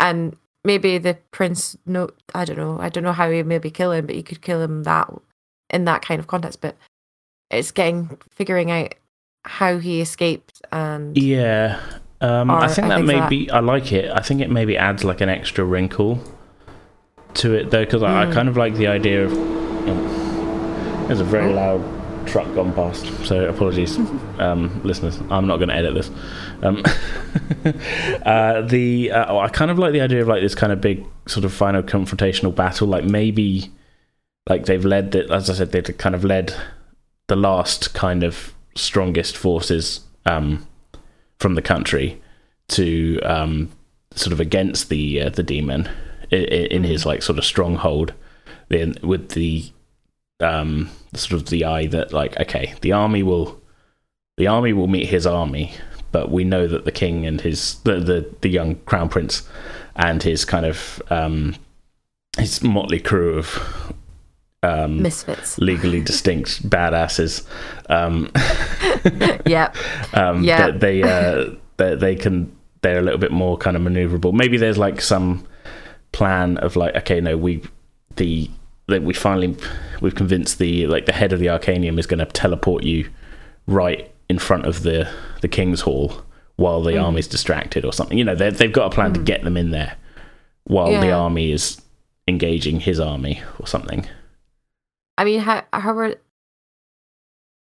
[0.00, 3.92] And maybe the prince no i don't know i don't know how he maybe kill
[3.92, 5.08] him but he could kill him that
[5.70, 6.60] in that kind of context.
[6.60, 6.76] But
[7.50, 8.94] it's getting figuring out
[9.44, 11.80] how he escaped and yeah,
[12.20, 14.10] um, I think that think that- maybe I like it.
[14.14, 16.22] I think it maybe adds like an extra wrinkle
[17.34, 18.32] to it though, because I, I Mm.
[18.32, 19.32] kind of like the idea of.
[19.32, 21.54] You know, there's a very Oh.
[21.54, 23.98] loud truck gone past, so apologies,
[24.38, 25.18] um, listeners.
[25.30, 26.10] I'm not going to edit this.
[26.62, 26.82] Um,
[28.26, 30.80] uh, the uh, oh, I kind of like the idea of like this kind of
[30.80, 32.86] big sort of final confrontational battle.
[32.88, 33.70] Like maybe,
[34.48, 35.30] like they've led that.
[35.30, 36.54] As I said, they've kind of led
[37.28, 40.66] the last kind of strongest forces um,
[41.38, 42.20] from the country
[42.68, 43.70] to um,
[44.14, 45.88] sort of against the uh, the demon
[46.30, 48.12] in, in his like sort of stronghold.
[48.68, 49.70] Then with the
[50.38, 53.60] um, sort of the eye that like okay, the army will
[54.36, 55.74] the army will meet his army,
[56.12, 59.48] but we know that the king and his the the, the young crown prince
[59.96, 61.56] and his kind of um,
[62.38, 63.92] his motley crew of
[64.62, 67.46] um, misfits legally distinct badasses.
[67.88, 68.30] Um,
[69.46, 69.74] yep
[70.14, 70.66] um, Yeah.
[70.70, 74.32] that they, uh, they they can they're a little bit more kind of maneuverable.
[74.32, 75.46] Maybe there's like some
[76.12, 77.62] plan of like okay, no, we
[78.16, 78.50] the
[78.88, 79.56] that we finally
[80.00, 83.08] we've convinced the like the head of the Arcanium is going to teleport you
[83.66, 85.08] right in front of the
[85.42, 86.22] the king's hall
[86.56, 87.04] while the Mm.
[87.04, 88.18] army's distracted or something.
[88.18, 89.96] You know, they they've got a plan to get them in there
[90.64, 91.80] while the army is
[92.28, 94.06] engaging his army or something.
[95.20, 96.14] I mean, how how are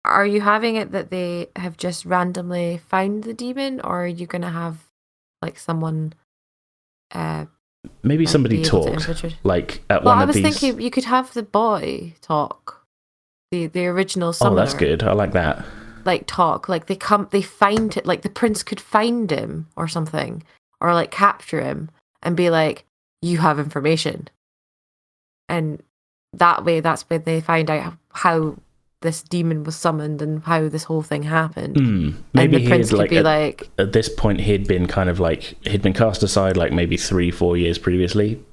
[0.06, 4.28] are you having it that they have just randomly found the demon, or are you
[4.28, 4.86] gonna have
[5.42, 6.14] like someone?
[7.12, 7.46] Uh,
[8.04, 11.34] Maybe somebody to talked like at Well, one I of was thinking you could have
[11.34, 12.86] the boy talk,
[13.50, 15.02] the the original song oh, that's good.
[15.02, 15.66] I like that.
[16.06, 19.88] Like talk, like they come, they find it, like the prince could find him or
[19.88, 20.44] something,
[20.80, 21.90] or like capture him
[22.22, 22.86] and be like,
[23.24, 24.30] "You have information,"
[25.50, 25.82] and
[26.34, 28.58] that way, that's where they find out how
[29.02, 31.78] this demon was summoned and how this whole thing happened.
[31.78, 32.10] Hmm.
[32.34, 35.10] Maybe and the prince could like be at, like, at this point he'd been kind
[35.10, 38.44] of like he'd been cast aside like maybe three four years previously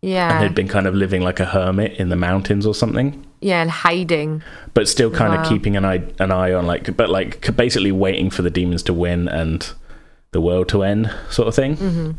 [0.00, 3.24] Yeah, and had been kind of living like a hermit in the mountains or something
[3.40, 4.42] yeah, and hiding.
[4.72, 8.30] but still kind of keeping an eye an eye on like but like basically waiting
[8.30, 9.72] for the demons to win and
[10.30, 12.10] the world to end sort of thing hmm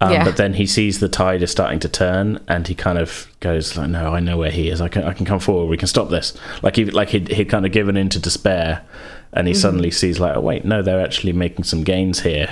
[0.00, 0.24] um, Yeah.
[0.24, 3.76] but then he sees the tide is starting to turn and he kind of goes
[3.76, 5.88] like no i know where he is i can i can come forward we can
[5.88, 8.82] stop this like he like he'd, he'd kind of given into despair
[9.32, 9.56] and he Mhm.
[9.56, 12.48] suddenly sees like oh wait no they're actually making some gains here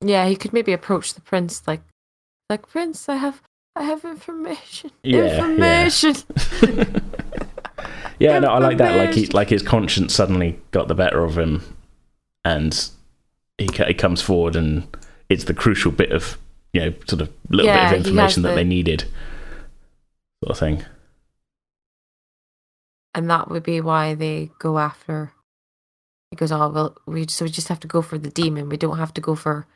[0.00, 1.82] Yeah, he could maybe approach the prince like,
[2.48, 3.42] like Prince, I have,
[3.76, 4.90] I have information.
[5.02, 5.36] Yeah, yeah.
[5.38, 6.14] information.
[8.18, 8.96] Yeah, no, I like that.
[8.96, 11.62] Like he, like his conscience suddenly got the better of him,
[12.44, 12.88] and
[13.58, 14.88] he, he comes forward, and
[15.28, 16.38] it's the crucial bit of
[16.72, 19.04] you know, sort of little Yeah, bit of information that the- they needed,
[20.44, 20.84] sort of thing.
[23.14, 25.32] and that would be why they go after.
[26.30, 28.68] He goes, oh well, we so we just have to go for the demon.
[28.68, 29.66] We don't have to go for.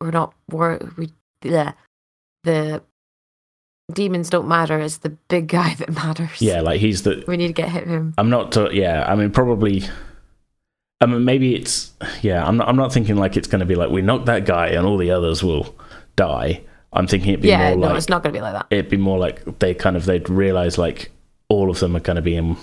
[0.00, 0.34] We're not.
[0.50, 1.10] We're we.
[1.42, 1.72] Yeah,
[2.42, 2.82] the
[3.92, 4.78] demons don't matter.
[4.80, 6.42] It's the big guy that matters.
[6.42, 7.24] Yeah, like he's the.
[7.28, 8.14] we need to get hit him.
[8.18, 8.52] I'm not.
[8.52, 9.84] To, yeah, I mean, probably.
[11.00, 11.92] I mean, maybe it's.
[12.22, 12.68] Yeah, I'm not.
[12.68, 14.96] I'm not thinking like it's going to be like we knock that guy and all
[14.96, 15.74] the others will
[16.16, 16.62] die.
[16.92, 18.66] I'm thinking it'd be Yeah, more no, like it's not going to be like that.
[18.70, 21.10] it'd be more like they kind of they'd realize like
[21.48, 22.56] all of them are going to be in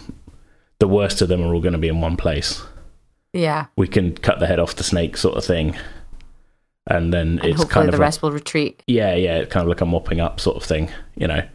[0.80, 2.64] the worst of them are all going to be in one place
[3.34, 5.76] Yeah, we can cut the head off the snake sort of thing
[6.88, 8.82] and then and it's kind the of a- rest will retreat.
[8.88, 11.48] yeah yeah it's kind of like a mopping up sort of thing you know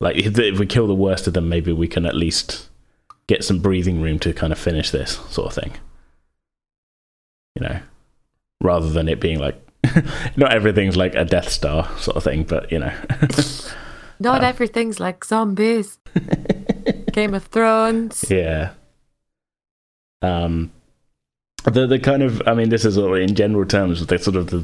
[0.00, 2.68] like if, if we kill the worst of them maybe we can at least
[3.32, 5.72] get some breathing room to kind of finish this sort of thing
[7.56, 7.78] you know
[8.60, 9.56] rather than it being like
[10.36, 12.92] not everything's like a death star sort of thing but you know
[14.20, 14.46] Not Uh.
[14.46, 15.98] everything's like zombies.
[17.12, 18.24] Game of Thrones.
[18.30, 18.70] Yeah.
[20.22, 20.70] Um.
[21.64, 24.06] the the kind of I mean, this is all in general terms.
[24.06, 24.62] The sort of the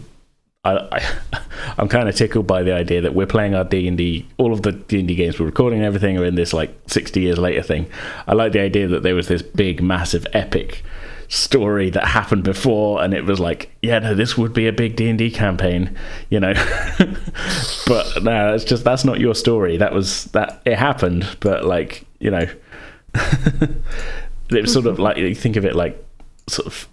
[0.65, 1.41] I, I
[1.79, 4.53] I'm kind of tickled by the idea that we're playing our D and D, all
[4.53, 7.21] of the D and D games we're recording and everything are in this like 60
[7.21, 7.91] years later thing.
[8.27, 10.83] I like the idea that there was this big, massive, epic
[11.29, 14.97] story that happened before and it was like yeah no this would be a big
[14.97, 15.95] d&d campaign
[16.31, 16.55] you know
[17.87, 22.07] but no it's just that's not your story that was that it happened but like
[22.19, 22.47] you know
[23.15, 26.03] it was sort of like you think of it like
[26.49, 26.89] sort of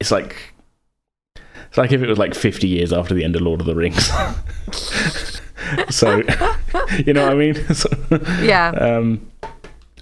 [0.00, 0.53] it's like
[1.74, 3.74] it's like if it was like 50 years after the end of lord of the
[3.74, 4.06] rings
[5.90, 6.18] so
[7.04, 7.88] you know what i mean so,
[8.40, 8.68] Yeah.
[8.70, 9.26] um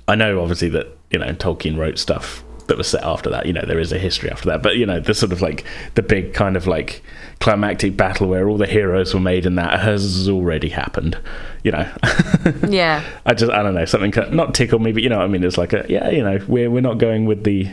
[0.07, 3.53] i know obviously that you know tolkien wrote stuff that was set after that you
[3.55, 5.65] know there is a history after that but you know the sort of like
[5.95, 7.03] the big kind of like
[7.41, 11.19] climactic battle where all the heroes were made and that has already happened
[11.65, 11.91] you know
[12.69, 13.03] yeah.
[13.25, 15.43] I just I don't know something not tickle me, but you know what I mean.
[15.45, 17.69] It's like a yeah, you know, we're we're not going with the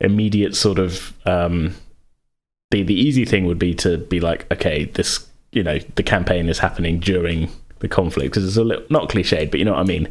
[0.00, 1.74] immediate sort of um
[2.70, 6.48] the the easy thing would be to be like okay, this you know the campaign
[6.48, 7.50] is happening during
[7.80, 10.08] the conflict because it's a little not cliched, but you know what I mean.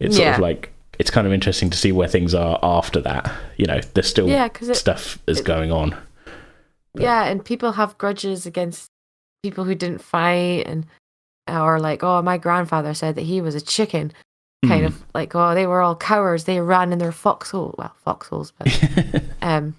[0.00, 3.32] It's sort of like it's kind of interesting to see where things are after that.
[3.56, 5.96] You know, there's still Yeah, it, stuff is it- going on.
[6.94, 8.90] yeah, and people have grudges against
[9.42, 10.86] people who didn't fight, and
[11.48, 14.12] or like, oh, my grandfather said that he was a chicken,
[14.66, 14.86] kind Mm.
[14.86, 16.44] of like, oh, they were all cowards.
[16.44, 19.74] They ran in their foxhole, well, foxholes, but um,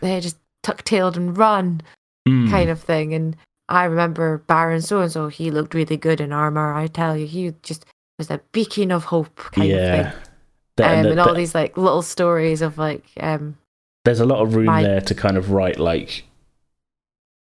[0.00, 1.80] they just tuck tailed and run,
[2.28, 2.50] Mm.
[2.50, 3.14] kind of thing.
[3.14, 3.36] And
[3.68, 5.28] I remember Baron so and so.
[5.28, 6.74] He looked really good in armor.
[6.74, 7.84] I tell you, he just
[8.18, 10.10] was a beacon of hope, kind of yeah.
[10.10, 10.20] thing.
[10.76, 13.56] That- Um, and and that- all these like little stories of like, um,
[14.04, 16.24] there's a lot of room My- there to kind of write like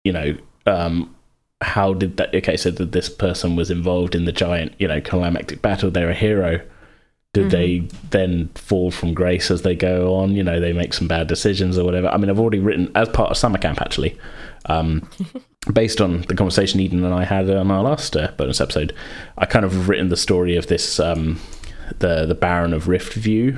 [0.06, 1.14] you know um
[1.62, 5.02] how did that okay so that this person was involved in the giant you know
[5.02, 6.62] climactic battle they're a hero
[7.34, 7.52] did Mhm.
[7.52, 11.28] they then fall from grace as they go on you know they make some bad
[11.28, 14.18] decisions or whatever i mean i've already written as part of summer camp actually
[14.66, 15.08] um
[15.74, 18.94] based on the conversation eden and i had on our last uh, bonus episode
[19.38, 21.40] i kind of have written the story of this um
[22.00, 23.58] the the baron of rift view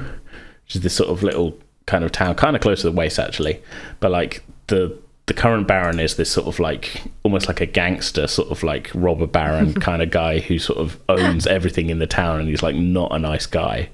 [0.65, 1.57] which is this sort of little
[1.87, 3.61] kind of town, kind of close to the waste actually.
[3.99, 4.97] But like the
[5.27, 8.91] the current baron is this sort of like almost like a gangster, sort of like
[8.93, 12.63] robber baron kind of guy who sort of owns everything in the town, and he's
[12.63, 13.89] like not a nice guy.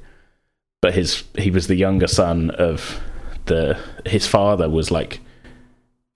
[0.82, 2.99] But his he was the younger son of
[3.45, 5.19] the his father was like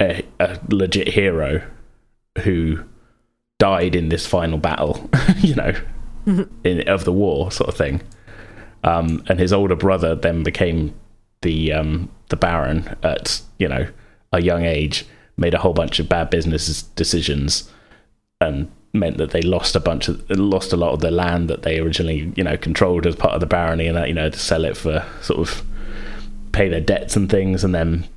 [0.01, 1.61] a, a legit hero
[2.43, 2.83] who
[3.59, 5.73] died in this final battle, you know,
[6.63, 8.01] in, of the war sort of thing.
[8.83, 10.95] Um, and his older brother then became
[11.41, 13.87] the um, the Baron at you know
[14.31, 15.05] a young age,
[15.37, 17.69] made a whole bunch of bad business decisions,
[18.39, 21.61] and meant that they lost a bunch of lost a lot of the land that
[21.63, 24.39] they originally you know controlled as part of the barony, and that you know to
[24.39, 25.63] sell it for sort of
[26.51, 27.63] pay their debts and things.
[27.63, 28.07] And then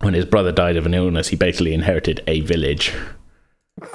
[0.00, 2.92] when his brother died of an illness, he basically inherited a village.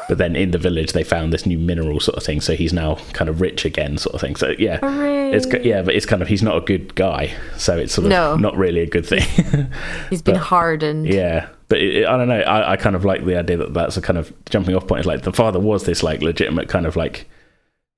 [0.09, 2.73] But then in the village, they found this new mineral sort of thing, so he's
[2.73, 4.36] now kind of rich again, sort of thing.
[4.36, 5.32] So yeah, hooray!
[5.32, 8.09] it's yeah, but it's kind of he's not a good guy, so it's sort of
[8.09, 8.36] No.
[8.38, 9.21] not really a good thing.
[10.09, 11.05] He's been but- hardened.
[11.07, 12.39] yeah, but it, it- I don't know.
[12.41, 15.01] I, I kind of like the idea that that's a kind of jumping off point.
[15.01, 17.30] Is like the father was this like legitimate kind of like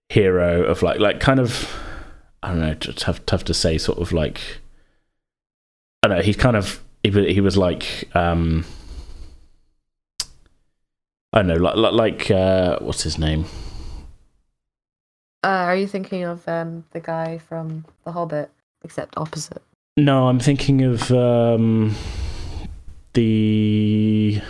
[0.10, 1.72] hero of like like kind of
[2.42, 3.78] I don't know, just tough tough to say.
[3.78, 4.40] Sort of like
[6.04, 6.24] I don't know.
[6.24, 8.66] He's kind of he was, he was like um
[11.34, 13.46] I don't know, like like, like uh, what's his name?
[15.44, 18.50] Uh, are you thinking of um the guy from The Hobbit,
[18.84, 19.62] except opposite?
[19.96, 21.96] No, I'm thinking of um,
[23.20, 24.42] the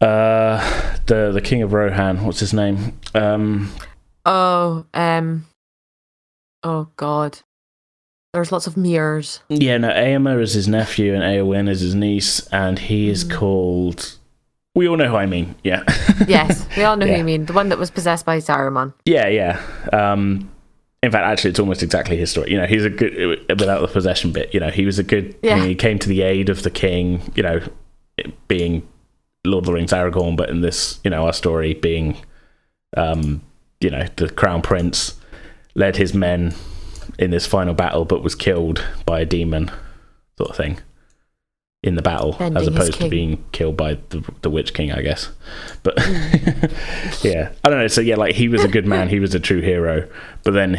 [0.00, 2.24] uh, the the King of Rohan.
[2.24, 2.98] What's his name?
[3.14, 3.70] Um,
[4.24, 5.46] Oh, um,
[6.62, 7.40] oh God,
[8.32, 9.40] there's lots of mirrors.
[9.48, 13.32] yeah, no, Eomer is his nephew and Eowyn is his niece, and he is Mhm.
[13.36, 14.16] called.
[14.74, 15.54] We all know who I mean.
[15.62, 15.82] Yeah,
[16.26, 17.18] Yes, we all know who Yeah.
[17.18, 17.44] you mean.
[17.44, 18.94] The one that was possessed by Saruman.
[19.04, 19.60] yeah, yeah.
[19.92, 20.50] Um,
[21.02, 22.52] in fact, actually, it's almost exactly his story.
[22.52, 24.54] You know, he's a good without the possession bit.
[24.54, 25.36] You know, he was a good.
[25.42, 25.64] Yeah.
[25.64, 27.20] He came to the aid of the king.
[27.34, 27.60] You know,
[28.46, 28.86] being
[29.44, 32.16] Lord of the Rings Aragorn, but in this, you know, our story being,
[32.96, 33.42] um,
[33.80, 35.18] you know, the crown prince
[35.74, 36.54] led his men
[37.18, 39.70] in this final battle, but was killed by a demon,
[40.38, 40.78] sort of thing,
[41.82, 45.02] in the battle, Bending as opposed to being killed by the the Witch King, I
[45.02, 45.30] guess.
[45.82, 47.24] But Mm.
[47.24, 47.88] yeah, I don't know.
[47.88, 50.08] So yeah, like he was a good man, he was a true hero,
[50.44, 50.74] but then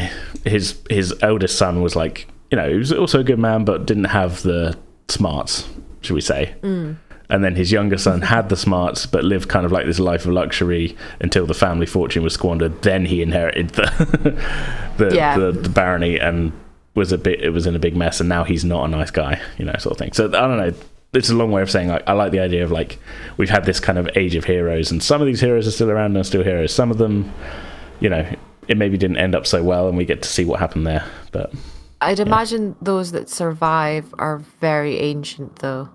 [0.45, 3.85] his his eldest son was like, you know, he was also a good man, but
[3.85, 4.77] didn't have the
[5.09, 5.67] smarts,
[6.01, 6.55] should we say?
[6.61, 6.95] Mm.
[7.29, 10.25] And then his younger son had the smarts, but lived kind of like this life
[10.25, 12.81] of luxury until the family fortune was squandered.
[12.83, 14.37] Then he inherited the
[14.97, 15.37] the, Yeah.
[15.37, 16.51] the, the barony, and
[16.95, 19.09] was a bit it was in a big mess and now he's not a nice
[19.09, 20.71] guy you know sort of thing so i don't know
[21.13, 22.99] it's a long way of saying like i like the idea of like
[23.37, 25.91] we've had this kind of age of heroes and some of these heroes are still
[25.91, 27.31] around and are still heroes some of them
[27.99, 28.25] you know
[28.67, 31.03] it maybe didn't end up so well and we get to see what happened there
[31.31, 31.53] but
[32.01, 35.87] I'd imagine those that survive are very ancient, though.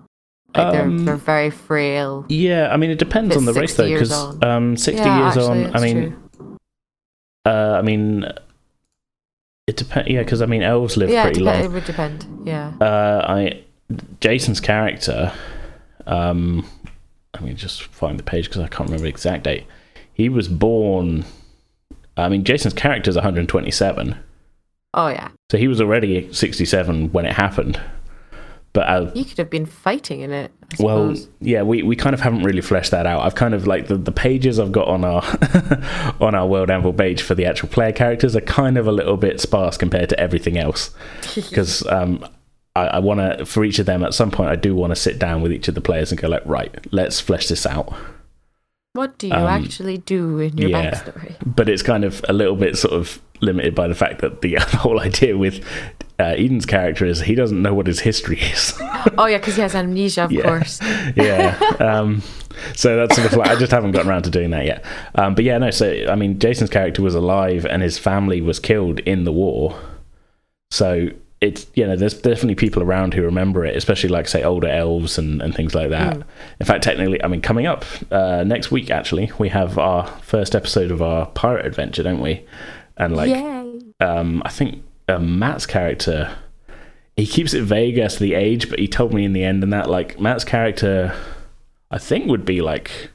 [0.55, 2.25] Like they're Um, they're very frail.
[2.29, 4.11] yeah i mean it depends on the race though because
[4.41, 6.15] um 60 Yeah, years actually, on i mean
[7.45, 8.25] uh i mean
[9.67, 12.25] it depends yeah because i mean elves live yeah, pretty long it would depend.
[12.43, 12.73] Yeah.
[12.81, 13.63] uh, I
[14.19, 15.31] Jason's character.
[16.05, 16.67] Um,
[17.33, 19.65] let me just find the page because I can't remember the exact date.
[20.13, 21.25] He was born.
[22.17, 24.17] I mean, Jason's character is 127,
[24.93, 25.29] Oh yeah.
[25.49, 27.79] so he was already 67 when it happened.
[28.73, 30.51] But uh, You could have been fighting in it.
[30.79, 33.21] I well, yeah, we, we kind of haven't really fleshed that out.
[33.23, 35.23] I've kind of like the, the pages I've got on our
[36.21, 39.17] on our World Anvil page for the actual player characters are kind of a little
[39.17, 40.91] bit sparse compared to everything else
[41.35, 42.23] because um,
[42.79, 44.95] I, I want to for each of them at some point I do want to
[44.95, 47.93] sit down with each of the players and go like right let's flesh this out.
[48.93, 50.91] what do you um, actually do in your yeah.
[50.91, 51.35] backstory?
[51.45, 54.55] But it's kind of a little bit sort of limited by the fact that the
[54.59, 55.63] whole idea with
[56.19, 58.73] uh, Eden's character is he doesn't know what his history is.
[59.17, 60.41] oh yeah, because he has amnesia, of Yeah.
[60.41, 60.81] course.
[61.15, 61.57] yeah.
[61.79, 62.21] Um,
[62.75, 64.83] so that's sort of like I just haven't gotten around to doing that yet.
[65.15, 65.71] Um, but yeah, no.
[65.71, 69.79] So I mean, Jason's character was alive and his family was killed in the war.
[70.71, 71.09] So
[71.41, 75.17] it's you know there's definitely people around who remember it, especially like say older elves
[75.17, 76.17] and, and things like that.
[76.17, 76.23] Mm.
[76.59, 80.55] In fact, technically, I mean, coming up uh, next week actually, we have our first
[80.55, 82.45] episode of our pirate adventure, don't we?
[82.97, 83.31] And like,
[84.01, 86.35] um, I think uh, Matt's character,
[87.15, 89.63] he keeps it vague as to the age, but he told me in the end
[89.63, 91.15] and that like Matt's character,
[91.89, 93.11] I think would be like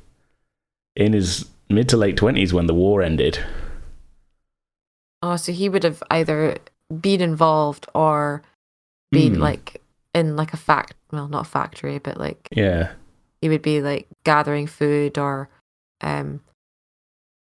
[0.96, 3.38] in his mid to late twenties when the war ended.
[5.22, 6.56] Oh, so he would have either
[7.00, 8.42] been involved or
[9.12, 9.40] being Hmm.
[9.40, 9.80] like
[10.14, 12.92] in like a fact well, not a factory, but like Yeah,
[13.40, 15.48] he would be like gathering food or
[16.00, 16.40] um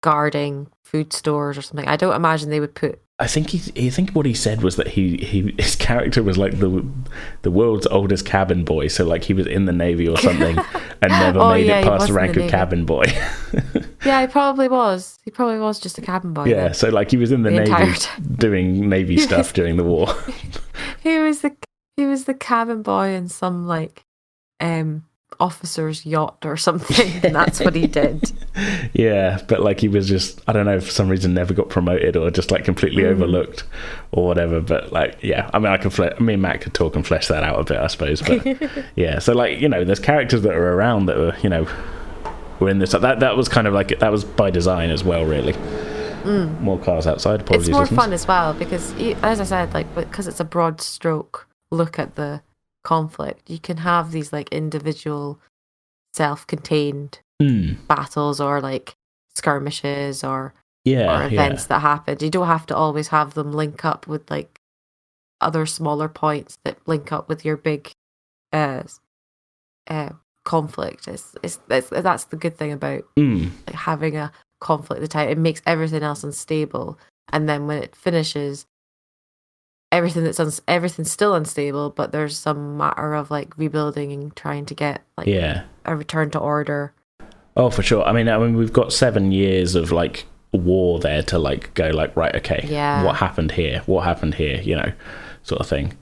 [0.03, 1.87] guarding food stores or something.
[1.89, 3.87] I don't imagine they would put I think he.
[3.87, 6.85] I think what he said was that he, he his character was like the
[7.43, 8.89] the world's oldest cabin boy.
[8.89, 10.59] So like he was in the navy or something
[11.03, 13.05] and never Oh, made yeah, it past the rank the of cabin boy.
[14.05, 15.18] Yeah, he probably was.
[15.24, 16.44] He probably was just a cabin boy.
[16.46, 16.74] yeah, then.
[16.74, 17.98] so like he was in the, The navy
[18.36, 20.09] doing navy stuff during the war.
[21.03, 21.55] He was the
[21.96, 24.05] he was the cabin boy in some like
[24.61, 25.05] um
[25.40, 27.11] officer's yacht or something.
[27.24, 28.30] and that's what he did.
[28.92, 32.16] yeah, but like he was just I don't know for some reason never got promoted
[32.16, 33.11] or just like completely Mm.
[33.12, 33.64] overlooked
[34.12, 34.61] or whatever.
[34.61, 37.26] But like yeah, I mean I can fle- me and Matt could talk and flesh
[37.28, 38.22] that out a bit, I suppose.
[38.22, 38.46] But
[38.96, 41.66] yeah, so like you know, there's characters that are around that were you know
[42.61, 42.92] were in this.
[42.92, 45.55] That that was kind of like that was by design as well, really.
[46.61, 47.40] More cars outside.
[47.40, 47.70] Apologies, Mm.
[47.70, 47.98] it's more listeners.
[47.98, 48.92] fun as well because
[49.24, 52.40] as i said like because it's a broad stroke look at the
[52.84, 55.40] conflict you can have these like individual
[56.14, 57.72] self-contained Hmm.
[57.88, 58.94] battles or like
[59.34, 61.26] skirmishes or, Yeah, or yeah.
[61.26, 64.61] events that happen you don't have to always have them link up with like
[65.40, 67.90] other smaller points that link up with your big
[68.53, 68.82] uh,
[69.88, 70.11] uh
[70.45, 73.49] conflict it's, it's, it's that's the good thing about Hmm.
[73.66, 76.99] like having a conflict at the time it makes everything else unstable
[77.32, 78.66] and then when it finishes
[79.90, 84.64] everything that's uns- everything's still unstable but there's some matter of like rebuilding and trying
[84.66, 85.64] to get like Yeah.
[85.84, 86.95] a return to order
[87.55, 88.03] Oh, for sure.
[88.03, 91.88] I mean, I mean, we've got seven years of like war there to like go
[91.90, 93.05] like right, okay, Yeah.
[93.05, 93.82] what happened here?
[93.84, 94.59] What happened here?
[94.62, 94.93] You know,
[95.43, 95.93] sort of thing.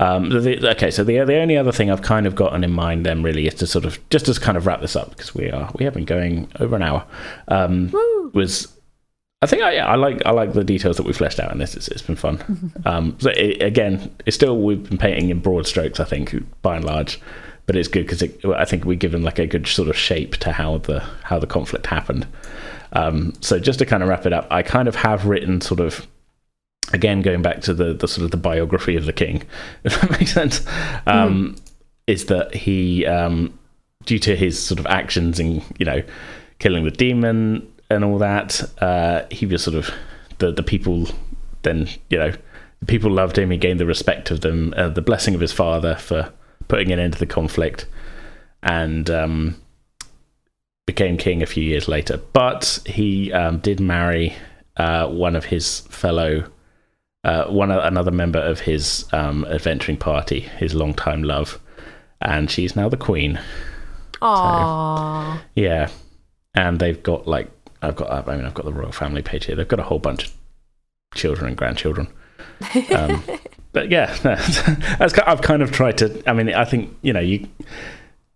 [0.00, 2.72] Um, the, the- okay, so the the only other thing I've kind of gotten in
[2.72, 5.34] mind then really is to sort of just to kind of wrap this up because
[5.34, 7.04] we are we have been going over an hour.
[7.48, 7.90] Um,
[8.32, 8.68] was
[9.42, 11.58] I think I, yeah, I like I like the details that we fleshed out in
[11.58, 11.74] this.
[11.74, 12.72] It's, it's been fun.
[12.86, 16.00] um, so it, again, it's still we've been painting in broad strokes.
[16.00, 17.20] I think by and large,
[17.66, 18.22] but it's good because
[18.54, 21.46] I think we've given like a good sort of shape to how the how the
[21.46, 22.26] conflict happened.
[22.92, 25.80] Um, so just to kind of wrap it up, I kind of have written sort
[25.80, 26.06] of
[26.92, 29.42] again going back to the the sort of the biography of the king,
[29.84, 30.64] if that makes sense.
[31.06, 31.56] Um,
[32.06, 33.58] Is that he um,
[34.04, 36.02] due to his sort of actions in you know
[36.58, 39.90] killing the demon and all that, uh, he was sort of
[40.38, 41.08] the the people
[41.62, 42.32] then you know
[42.80, 43.50] the people loved him.
[43.50, 46.32] He gained the respect of them, uh, the blessing of his father for
[46.68, 47.86] putting an end to the conflict,
[48.62, 49.56] and um,
[50.86, 52.18] became king a few years later.
[52.32, 54.34] But he um, did marry
[54.76, 56.44] uh, one of his fellow.
[57.22, 61.60] Uh, one another member of his um, adventuring party, his longtime love,
[62.20, 63.38] and she's now the queen.
[64.22, 65.38] Aww.
[65.54, 65.90] Yeah,
[66.54, 67.50] and they've got like
[67.82, 69.56] I've got I mean I've got the royal family page here.
[69.56, 70.32] They've got a whole bunch of
[71.14, 72.08] children and grandchildren.
[72.94, 73.22] Um,
[73.72, 74.36] but yeah, no,
[75.26, 76.22] I've kind of tried to.
[76.28, 77.46] I mean, I think you know you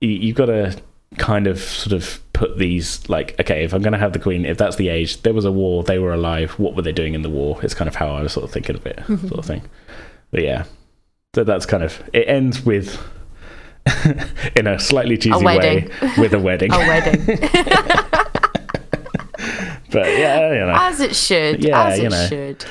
[0.01, 0.77] you you've got to
[1.19, 4.45] kind of sort of put these like okay if i'm going to have the queen
[4.45, 7.15] if that's the age there was a war they were alive what were they doing
[7.15, 9.39] in the war it's kind of how i was sort of thinking of it sort
[9.39, 9.63] of thing
[10.33, 10.65] but yeah
[11.35, 13.01] so that's kind of it ends with
[14.57, 17.25] in a slightly cheesy way with a wedding A wedding,
[19.93, 21.63] but yeah you know as it should.
[21.63, 22.27] Yeah, as you it know.
[22.27, 22.65] should.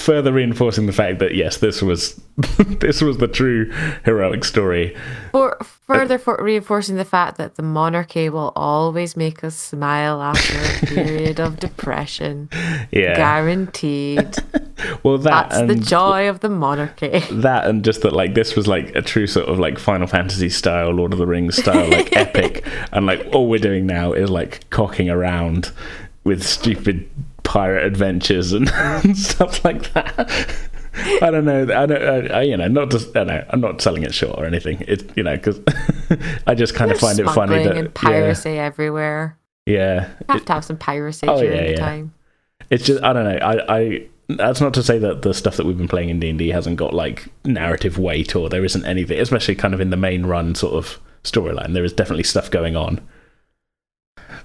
[0.00, 2.20] Further reinforcing the fact that yes this was
[2.80, 3.70] this was the true
[4.04, 4.96] heroic story
[5.32, 10.58] For further for reinforcing the fact that the monarchy will always make us smile after
[10.58, 12.48] a period of depression,
[12.90, 14.36] yeah guaranteed.
[15.02, 17.18] well that That's the joy of the monarchy.
[17.30, 20.48] that and just that like this was like a true sort of like final fantasy
[20.48, 24.30] style lord of the rings style like epic and like all we're doing now is
[24.30, 25.72] like cocking around
[26.24, 27.08] with stupid
[27.42, 30.56] pirate adventures and, and stuff like that
[31.22, 31.62] I don't know.
[31.62, 32.30] I don't.
[32.32, 33.16] I, you know, not just.
[33.16, 33.44] I know.
[33.50, 34.84] I'm not selling it short or anything.
[34.88, 35.60] It's you know because
[36.48, 39.38] I just kind of find it funny that and piracy everywhere.
[39.66, 41.76] yeah, You have to have some piracy Oh, during yeah, the yeah.
[41.76, 42.12] time.
[42.70, 43.38] it's just I don't know.
[43.38, 46.28] I, I that's not to say that the stuff that we've been playing in D
[46.28, 49.90] and D hasn't got like narrative weight or there isn't anything, especially kind of in
[49.90, 51.72] the main run sort of storyline.
[51.72, 53.00] There is definitely stuff going on,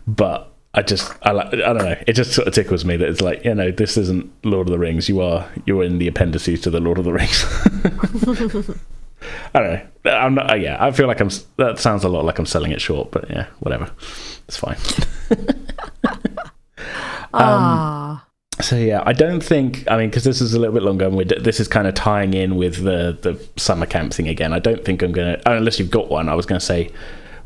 [0.08, 1.96] but I just I like I don't know.
[2.06, 4.72] It just sort of tickles me that it's like you know this isn't Lord of
[4.72, 5.08] the Rings.
[5.10, 7.46] You are you're in the appendices to the Lord of the Rings.
[9.56, 9.74] I don't
[10.06, 10.12] know.
[10.12, 10.52] I'm not.
[10.52, 11.30] Uh, yeah, I feel like I'm.
[11.58, 13.90] That sounds a lot like I'm selling it short, but yeah, whatever.
[14.48, 14.78] It's fine.
[17.34, 18.26] Um, Ah,
[18.62, 19.84] So yeah, I don't think.
[19.92, 21.94] I mean, because this is a little bit longer, and we're, this is kind of
[21.96, 24.54] tying in with the the summer camp thing again.
[24.54, 26.30] I don't think I'm gonna, unless you've got one.
[26.30, 26.92] I was gonna say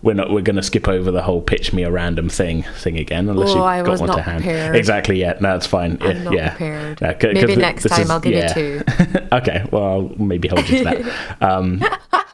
[0.02, 0.32] we're not.
[0.32, 3.56] We're gonna skip over the whole pitch me a random thing thing again, unless Oh,
[3.56, 4.44] you've I got one to hand.
[4.44, 4.76] prepared.
[4.76, 5.20] Exactly.
[5.20, 5.38] Yeah.
[5.42, 5.98] No, it's fine.
[6.02, 6.32] I'm yeah.
[6.32, 6.50] yeah.
[6.50, 7.02] prepared.
[7.02, 8.58] Yeah, 'cause- 'cause Maybe next time is- I'll give yeah.
[8.60, 8.84] you two.
[9.34, 11.38] okay, well, I'll maybe hold you to that.
[11.42, 11.84] Um,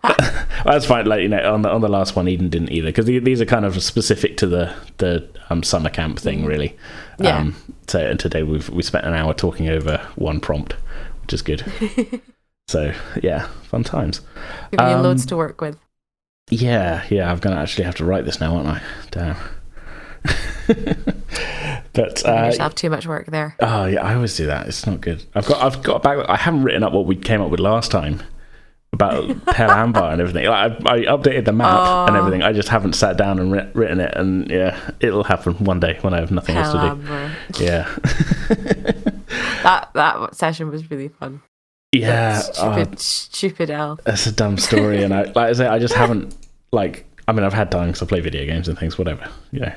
[0.66, 1.05] that's fine.
[1.05, 3.45] Like you know, on the on the last one, Eden didn't either because these are
[3.45, 6.76] kind of specific to the the um, summer camp thing, really.
[7.20, 7.38] Yeah.
[7.38, 7.55] Um,
[7.88, 10.74] so and today we've we spent an hour talking over one prompt,
[11.24, 11.63] which is good.
[12.68, 12.93] so
[13.24, 14.22] yeah, fun times.
[14.72, 15.78] Giving you Um, loads to work with.
[16.49, 17.31] Yeah, yeah.
[17.31, 18.81] I'm gonna actually have to write this now, aren't I?
[19.11, 19.35] Damn.
[21.93, 23.55] but uh, yourself too much work there.
[23.59, 24.67] Oh yeah, I always do that.
[24.67, 25.23] It's not good.
[25.35, 26.25] I've got I've got back.
[26.29, 28.21] I haven't written up what we came up with last time
[28.93, 30.45] about Pale Amber and everything.
[30.47, 32.19] Like, I, I updated the map and Oh.
[32.19, 32.43] everything.
[32.43, 34.13] I just haven't sat down and writ- written it.
[34.15, 37.35] And yeah, it'll happen one day when I have nothing else to Amber.
[37.53, 37.63] do.
[37.63, 37.95] Yeah,
[39.63, 41.41] That that session was really fun.
[42.01, 42.41] Yeah.
[42.41, 43.99] That stupid, stupid elf.
[44.03, 46.35] that's a dumb story, and I like I say, I just haven't
[46.71, 47.05] like.
[47.27, 48.97] I mean, I've had time because I play video games and things.
[48.97, 49.73] Whatever, you know,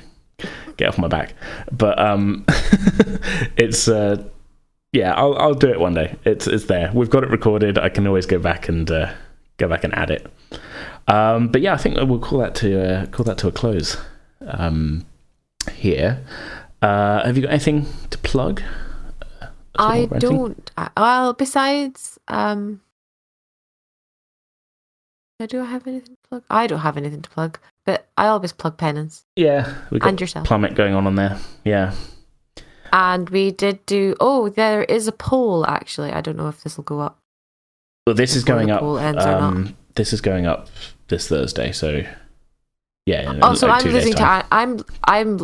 [0.77, 1.35] get off my back.
[1.73, 2.45] But um,
[3.57, 4.23] it's uh,
[4.93, 6.17] yeah, I'll I'll do it one day.
[6.25, 6.91] It's it's there.
[6.95, 7.79] We've got it recorded.
[7.79, 9.13] I can always go back and uh,
[9.57, 10.27] go back and add it.
[11.07, 13.97] Um, but yeah, I think we'll call that to uh, call that to a close.
[14.47, 15.05] Um,
[15.73, 16.25] here,
[16.81, 18.63] uh, have you got anything to plug?
[19.79, 20.71] Uh, I don't.
[20.77, 22.81] I- Well, besides, um,
[25.41, 26.43] uh, do I have anything to plug?
[26.51, 30.21] I don't have anything to plug, but I always plug penance Yeah, we got and
[30.21, 30.47] yourself.
[30.47, 31.39] plummet going on on there.
[31.65, 31.95] Yeah.
[32.93, 34.17] And we did do.
[34.19, 36.11] Oh, there is a poll actually.
[36.11, 37.19] I don't know if this will go up.
[38.07, 38.81] Well, this is going up.
[38.81, 39.43] poll ends or not.
[39.43, 40.69] Um, this is going up
[41.09, 42.03] this Thursday, so
[43.07, 43.31] yeah.
[43.31, 44.13] in Oh, I'm losing.
[44.15, 44.47] To, time.
[44.51, 45.39] I'm I'm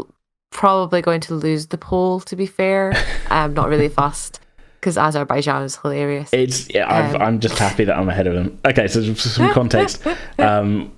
[0.54, 2.20] probably going to lose the poll.
[2.20, 2.94] To be fair,
[3.28, 4.40] I'm not really fussed
[4.80, 6.30] because Azerbaijan is hilarious.
[6.32, 6.90] It's yeah.
[6.90, 8.58] I've, Um, I'm just happy that I'm ahead of him.
[8.64, 10.02] Okay, so some context.
[10.38, 10.92] um,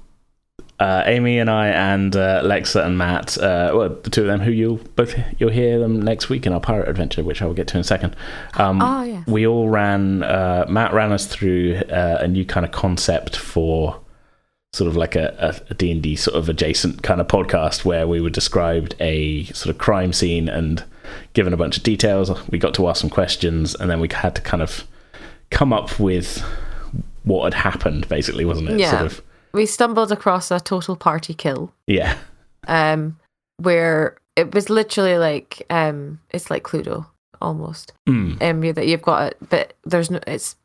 [0.78, 4.40] uh, Amy and I and uh, Lexa and Matt, uh, well, the two of them,
[4.40, 7.54] who you'll both you'll hear them next week in our pirate adventure, which I will
[7.54, 8.14] get to in a second.
[8.54, 9.22] Um, oh yeah.
[9.26, 13.98] we all ran uh, matt ran us through uh, a new kind of concept for
[14.76, 18.30] sort of like a, a, d&d sort of adjacent kind of podcast where we were
[18.30, 20.84] described a sort of crime scene and
[21.32, 24.34] given a bunch of details we got to ask some questions and then we had
[24.34, 24.84] to kind of
[25.50, 26.42] come up with
[27.24, 28.90] what had happened basically wasn't it Yeah.
[28.90, 29.22] sort of
[29.52, 31.72] We stumbled across a total party kill.
[31.86, 32.16] yeah
[32.68, 33.16] um,
[33.58, 37.06] where it was literally like um, it's like Cluedo
[37.40, 37.92] almost.
[38.08, 38.42] Mm.
[38.42, 40.20] Um, that you've got it, but there's no.
[40.26, 40.56] It's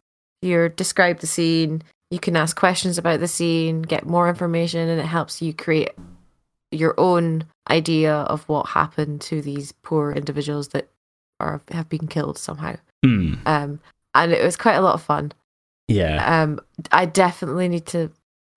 [0.42, 1.84] you describe the scene.
[2.12, 5.92] You can ask questions about the scene, get more information, and it helps you create
[6.70, 10.90] your own idea of what happened to these poor individuals that
[11.40, 12.76] are have been killed somehow.
[13.04, 13.40] Mm.
[13.48, 13.80] Um,
[14.14, 15.32] and it was quite a lot of fun.
[15.88, 16.60] yeah Um,
[16.92, 18.12] I definitely need to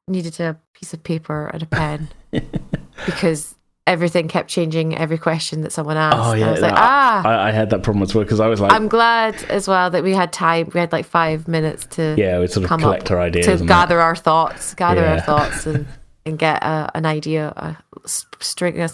[0.06, 2.09] needed a piece of paper and a pen
[3.06, 3.55] because
[3.86, 6.16] everything kept changing every question that someone asked.
[6.19, 7.23] Oh yeah, I was like, ah.
[7.27, 9.90] I, I had that problem as well because I was like, I'm glad as well
[9.90, 10.70] that we had time.
[10.73, 13.61] We had like five minutes to yeah, we sort of collect our ideas to and
[13.62, 13.66] that.
[13.69, 15.12] gather our thoughts, gather Yeah.
[15.15, 15.86] our thoughts, and
[16.27, 17.77] and get a, an idea, a
[18.40, 18.89] string a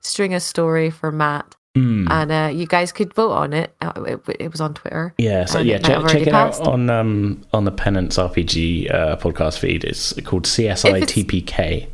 [0.00, 1.54] string a story for Matt.
[1.74, 2.06] Hmm.
[2.10, 3.74] And uh, you guys could vote on it.
[3.80, 5.14] Uh, It, it was on Twitter.
[5.16, 9.58] Yeah, so yeah, check, check it out on um on the Penance RPG uh, podcast
[9.58, 9.82] feed.
[9.84, 11.88] It's called CSI it's- TPK.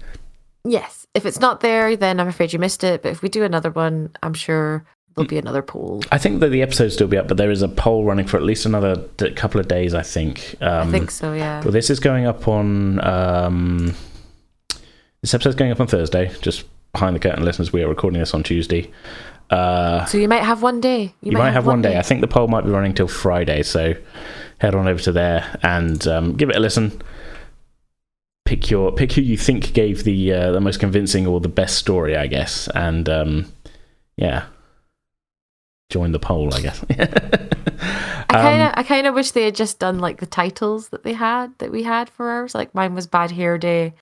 [0.65, 0.98] Yes.
[1.15, 3.03] If it's not there, then I'm afraid you missed it.
[3.03, 4.85] But if we do another one, I'm sure
[5.17, 6.03] there'll be another poll.
[6.13, 8.37] I think that the episodes still be up, but there is a poll running for
[8.37, 9.95] at least another d- couple of days.
[9.95, 10.55] I think.
[10.61, 11.33] Um, I think so.
[11.33, 11.63] Yeah.
[11.63, 13.03] Well, this is going up on.
[13.05, 13.95] Um,
[15.23, 16.31] this episode's going up on Thursday.
[16.41, 18.91] Just behind the curtain, listeners, we are recording this on Tuesday.
[19.51, 21.15] Uh, So you might have one day.
[21.23, 21.97] you, might, have one day.
[21.99, 23.95] I think the poll might be running till Friday, so
[24.59, 27.01] head on over to there and um, give it a listen.
[28.49, 31.77] Pick your pick who you think gave the uh, the most convincing or the best
[31.77, 33.53] story, I guess, and um,
[34.17, 34.47] yeah,
[35.91, 36.83] join the poll, I guess.
[36.91, 40.89] I kind Um, of, I kind of wish they had just done like the titles
[40.89, 42.55] that they had that we had for ours.
[42.55, 43.93] Like mine was Bad Hair Day.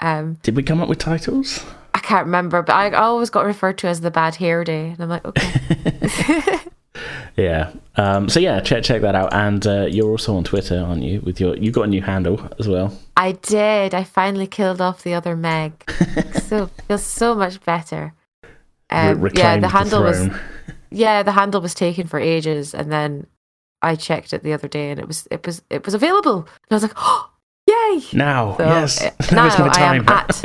[0.00, 1.64] Um, did we come up with titles?
[1.94, 5.00] I can't remember, but I always got referred to as the Bad Hair Day, and
[5.00, 6.58] I'm like, okay.
[7.38, 7.72] Yeah.
[7.96, 9.32] Um, so yeah, check check that out.
[9.32, 11.20] And uh, you're also on Twitter, aren't you?
[11.20, 12.98] With your you got a new handle as well.
[13.16, 13.94] I did.
[13.94, 15.88] I finally killed off the other Meg.
[16.42, 18.12] so feels so much better.
[18.90, 20.28] Um, Re- yeah, the handle was
[20.90, 23.26] yeah the handle was taken for ages, and then
[23.82, 26.48] I checked it the other day, and it was it was it was available, and
[26.70, 27.30] I was like, oh,
[27.68, 28.02] yay!
[28.14, 28.56] now.
[28.56, 30.44] So, yes, uh, now is now I am at,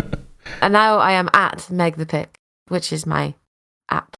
[0.61, 2.37] and now I am at Meg the Pick,
[2.67, 3.33] which is my
[3.89, 4.15] app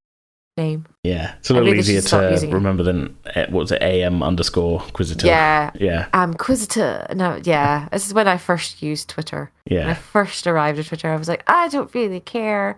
[0.58, 0.86] name.
[1.04, 3.82] yeah, it's a little easier to remember than uh, what was it?
[3.82, 5.26] AM underscore Quisitor.
[5.26, 6.08] Yeah, Yeah.
[6.14, 7.14] I'm Quisitor.
[7.16, 9.52] No, yeah, this is when I first used Twitter.
[9.82, 12.78] When I first arrived at Twitter, I was like, I don't really care.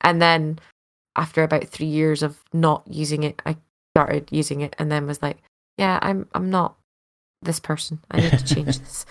[0.00, 0.58] And then
[1.16, 3.56] after about three years of not using it, I
[3.94, 5.38] started using it and then was like,
[5.76, 6.76] yeah, I'm I'm not
[7.42, 8.00] this person.
[8.10, 9.06] I need to change this.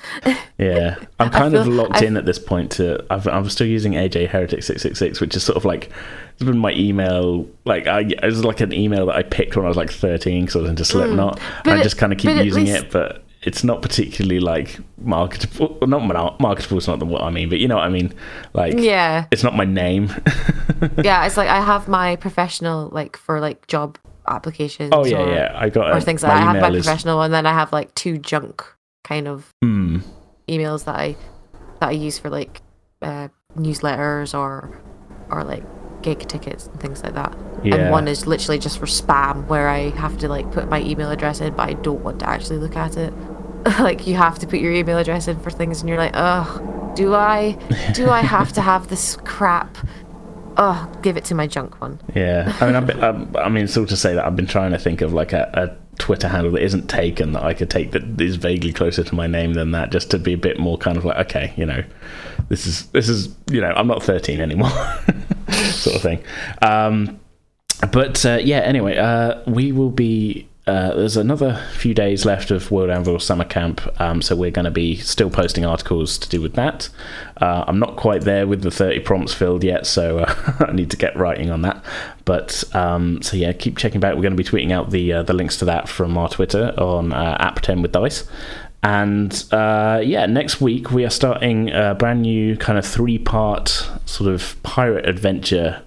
[0.57, 2.71] Yeah, I'm kind of locked I- in at this point.
[2.73, 5.91] To I've, I'm still using AJ Heretic six six six, which is sort of like
[6.33, 7.47] it's been my email.
[7.65, 10.45] Like I, it was like an email that I picked when I was like 13
[10.45, 10.91] because I was into hmm.
[10.91, 11.39] Slipknot.
[11.63, 14.79] But and I just kind of keep using least- it, but it's not particularly like
[14.97, 15.77] marketable.
[15.79, 18.13] well, Not marketable is not the what I mean, but you know what I mean.
[18.53, 19.25] Like yeah.
[19.31, 20.13] it's not my name.
[21.03, 21.25] Yeah.
[21.25, 23.97] It's like I have my professional like for like job
[24.29, 24.89] applications.
[24.93, 25.51] oh yeah, or, yeah.
[25.55, 26.41] I got Or things like that.
[26.41, 28.63] I have my is- professional and then I have like two junk
[29.03, 29.99] kind of Hmm.
[30.47, 31.15] emails that I
[31.79, 32.61] that I use for like
[33.01, 34.81] uh, newsletters or
[35.29, 35.63] or like
[36.01, 37.35] gig tickets and things like that.
[37.63, 37.75] Yeah.
[37.75, 41.09] And one is literally just for spam where I have to like put my email
[41.11, 43.13] address in, but I don't want to actually look at it.
[43.79, 46.93] like you have to put your email address in for things, and you're like, oh,
[46.95, 47.57] do I?
[47.93, 49.77] Do I have to have this crap?
[50.57, 51.99] Oh, give it to my junk one.
[52.15, 54.47] Yeah, I mean, I've been, um, I mean, sort of to say that I've been
[54.47, 57.69] trying to think of like a, a Twitter handle that isn't taken that I could
[57.69, 60.59] take that is vaguely closer to my name than that, just to be a bit
[60.59, 61.83] more kind of like, okay, you know,
[62.49, 64.69] this is this is you know, I'm not 13 anymore,
[65.71, 66.23] sort of thing.
[66.61, 67.19] Um,
[67.91, 70.48] but uh, yeah, anyway, uh, we will be.
[70.69, 74.65] Uh, there's another few days left of World Anvil Summer Camp, um, so we're going
[74.65, 76.89] to be still posting articles to do with that.
[77.37, 80.91] Uh, I'm not quite there with the 30 prompts filled yet, so uh, I need
[80.91, 81.83] to get writing on that.
[82.23, 84.13] But um, so yeah, keep checking back.
[84.13, 86.71] We're going to be tweeting out the uh, the links to that from our Twitter
[86.77, 88.29] on uh, at Pretend with Dice.
[88.83, 93.89] And uh, yeah, next week we are starting a brand new kind of three part
[94.05, 95.81] sort of pirate adventure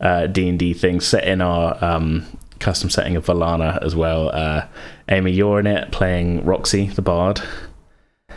[0.00, 2.26] uh, D and D thing set in our um,
[2.64, 4.30] custom setting of Valana as well.
[4.30, 4.66] Uh,
[5.10, 7.42] Amy, you're in it playing Roxy the Bard.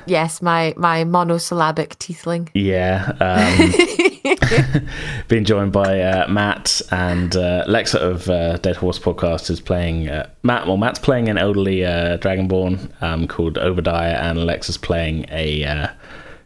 [0.06, 2.50] Yes, my my monosyllabic tiefling.
[2.54, 4.88] Yeah, um,
[5.28, 10.10] being joined by uh, Matt and uh, Lexa of uh, Dead Horse Podcast is playing
[10.10, 10.68] uh, Matt.
[10.68, 15.88] Well, Matt's playing an elderly uh, dragonborn um, called Obadiah, and Alexa's playing a uh,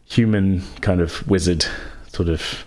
[0.05, 1.65] human kind of wizard,
[2.07, 2.65] sort of.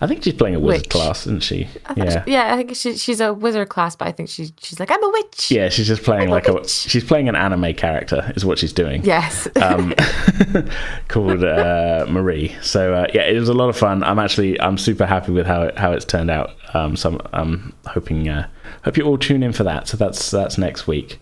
[0.00, 0.90] I think she's playing a wizard Witch.
[0.90, 1.68] class, isn't she?
[1.96, 2.24] Yeah.
[2.24, 2.52] she- yeah.
[2.52, 5.08] I think she, she's a wizard class, but I think she she's like I'm a
[5.08, 5.50] witch.
[5.52, 6.68] Yeah, she's just playing I'm like a witch.
[6.70, 9.04] she's playing an anime character is what she's doing.
[9.04, 9.46] Yes.
[9.56, 9.94] um,
[11.08, 12.56] called uh, Marie.
[12.60, 14.02] So uh, yeah, it was a lot of fun.
[14.02, 16.50] I'm actually I'm super happy with how it, how it's turned out.
[16.74, 18.48] Um, so I'm, I'm hoping uh,
[18.84, 19.86] hope you all tune in for that.
[19.86, 21.20] So that's that's next week.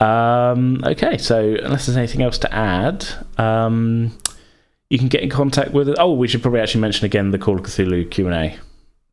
[0.00, 3.04] Um, okay, so unless there's anything else to add,
[3.36, 4.16] um,
[4.90, 5.94] you can get in contact with.
[5.98, 8.58] Oh, we should probably actually mention again the Call of Cthulhu Q and A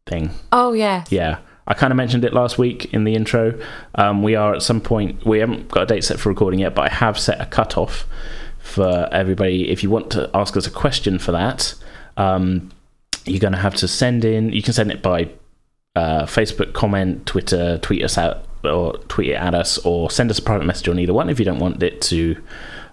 [0.05, 0.31] thing.
[0.51, 1.11] oh yes.
[1.11, 1.39] Yeah.
[1.67, 3.59] I kind of mentioned it last week in the intro.
[3.95, 6.75] Um, we are at some point, we haven't got a date set for recording yet,
[6.75, 8.05] but I have set a cutoff
[8.59, 9.71] for everybody.
[9.71, 11.73] If you want to ask us a question for that,
[12.17, 12.71] um,
[13.25, 14.53] you're going to have to send in.
[14.53, 15.29] You can send it by
[15.95, 20.37] uh, Facebook comment, Twitter, tweet us out or tweet it at us, or send us
[20.37, 22.35] a private message on either one if you don't want it to,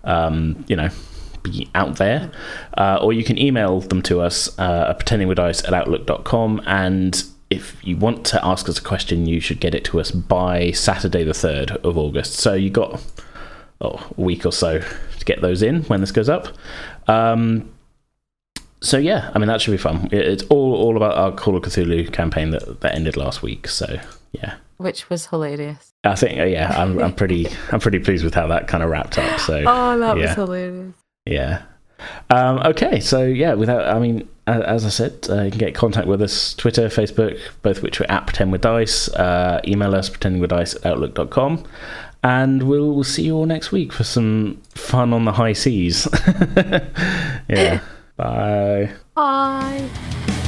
[0.04, 0.88] um, you know,
[1.42, 2.30] be out there.
[2.76, 6.62] Uh, or you can email them to us uh, at pretendingwithdice at outlook.com.
[6.66, 10.10] And if you want to ask us a question, you should get it to us
[10.10, 12.34] by Saturday, the 3rd of August.
[12.34, 13.02] So you got
[13.80, 16.48] oh, a week or so to get those in when this goes up.
[17.08, 17.72] Um,
[18.80, 20.08] so yeah, I mean that should be fun.
[20.10, 23.68] It's all all about our Call of Cthulhu campaign that, that ended last week.
[23.68, 24.00] So
[24.32, 25.92] yeah, which was hilarious.
[26.04, 29.18] I think yeah, I'm I'm pretty I'm pretty pleased with how that kind of wrapped
[29.18, 29.38] up.
[29.40, 30.22] So oh, that yeah.
[30.22, 30.94] was hilarious.
[31.24, 31.62] Yeah.
[32.30, 35.74] Um, okay, so yeah, without I mean, as I said, uh, you can get in
[35.74, 39.08] contact with us Twitter, Facebook, both which are at Pretend with Dice.
[39.08, 41.64] Uh, email us pretendingwithdice at outlook.com.
[42.24, 46.06] And we'll, we'll see you all next week for some fun on the high seas.
[47.48, 47.80] yeah.
[48.16, 48.92] Bye.
[49.14, 50.38] Bye.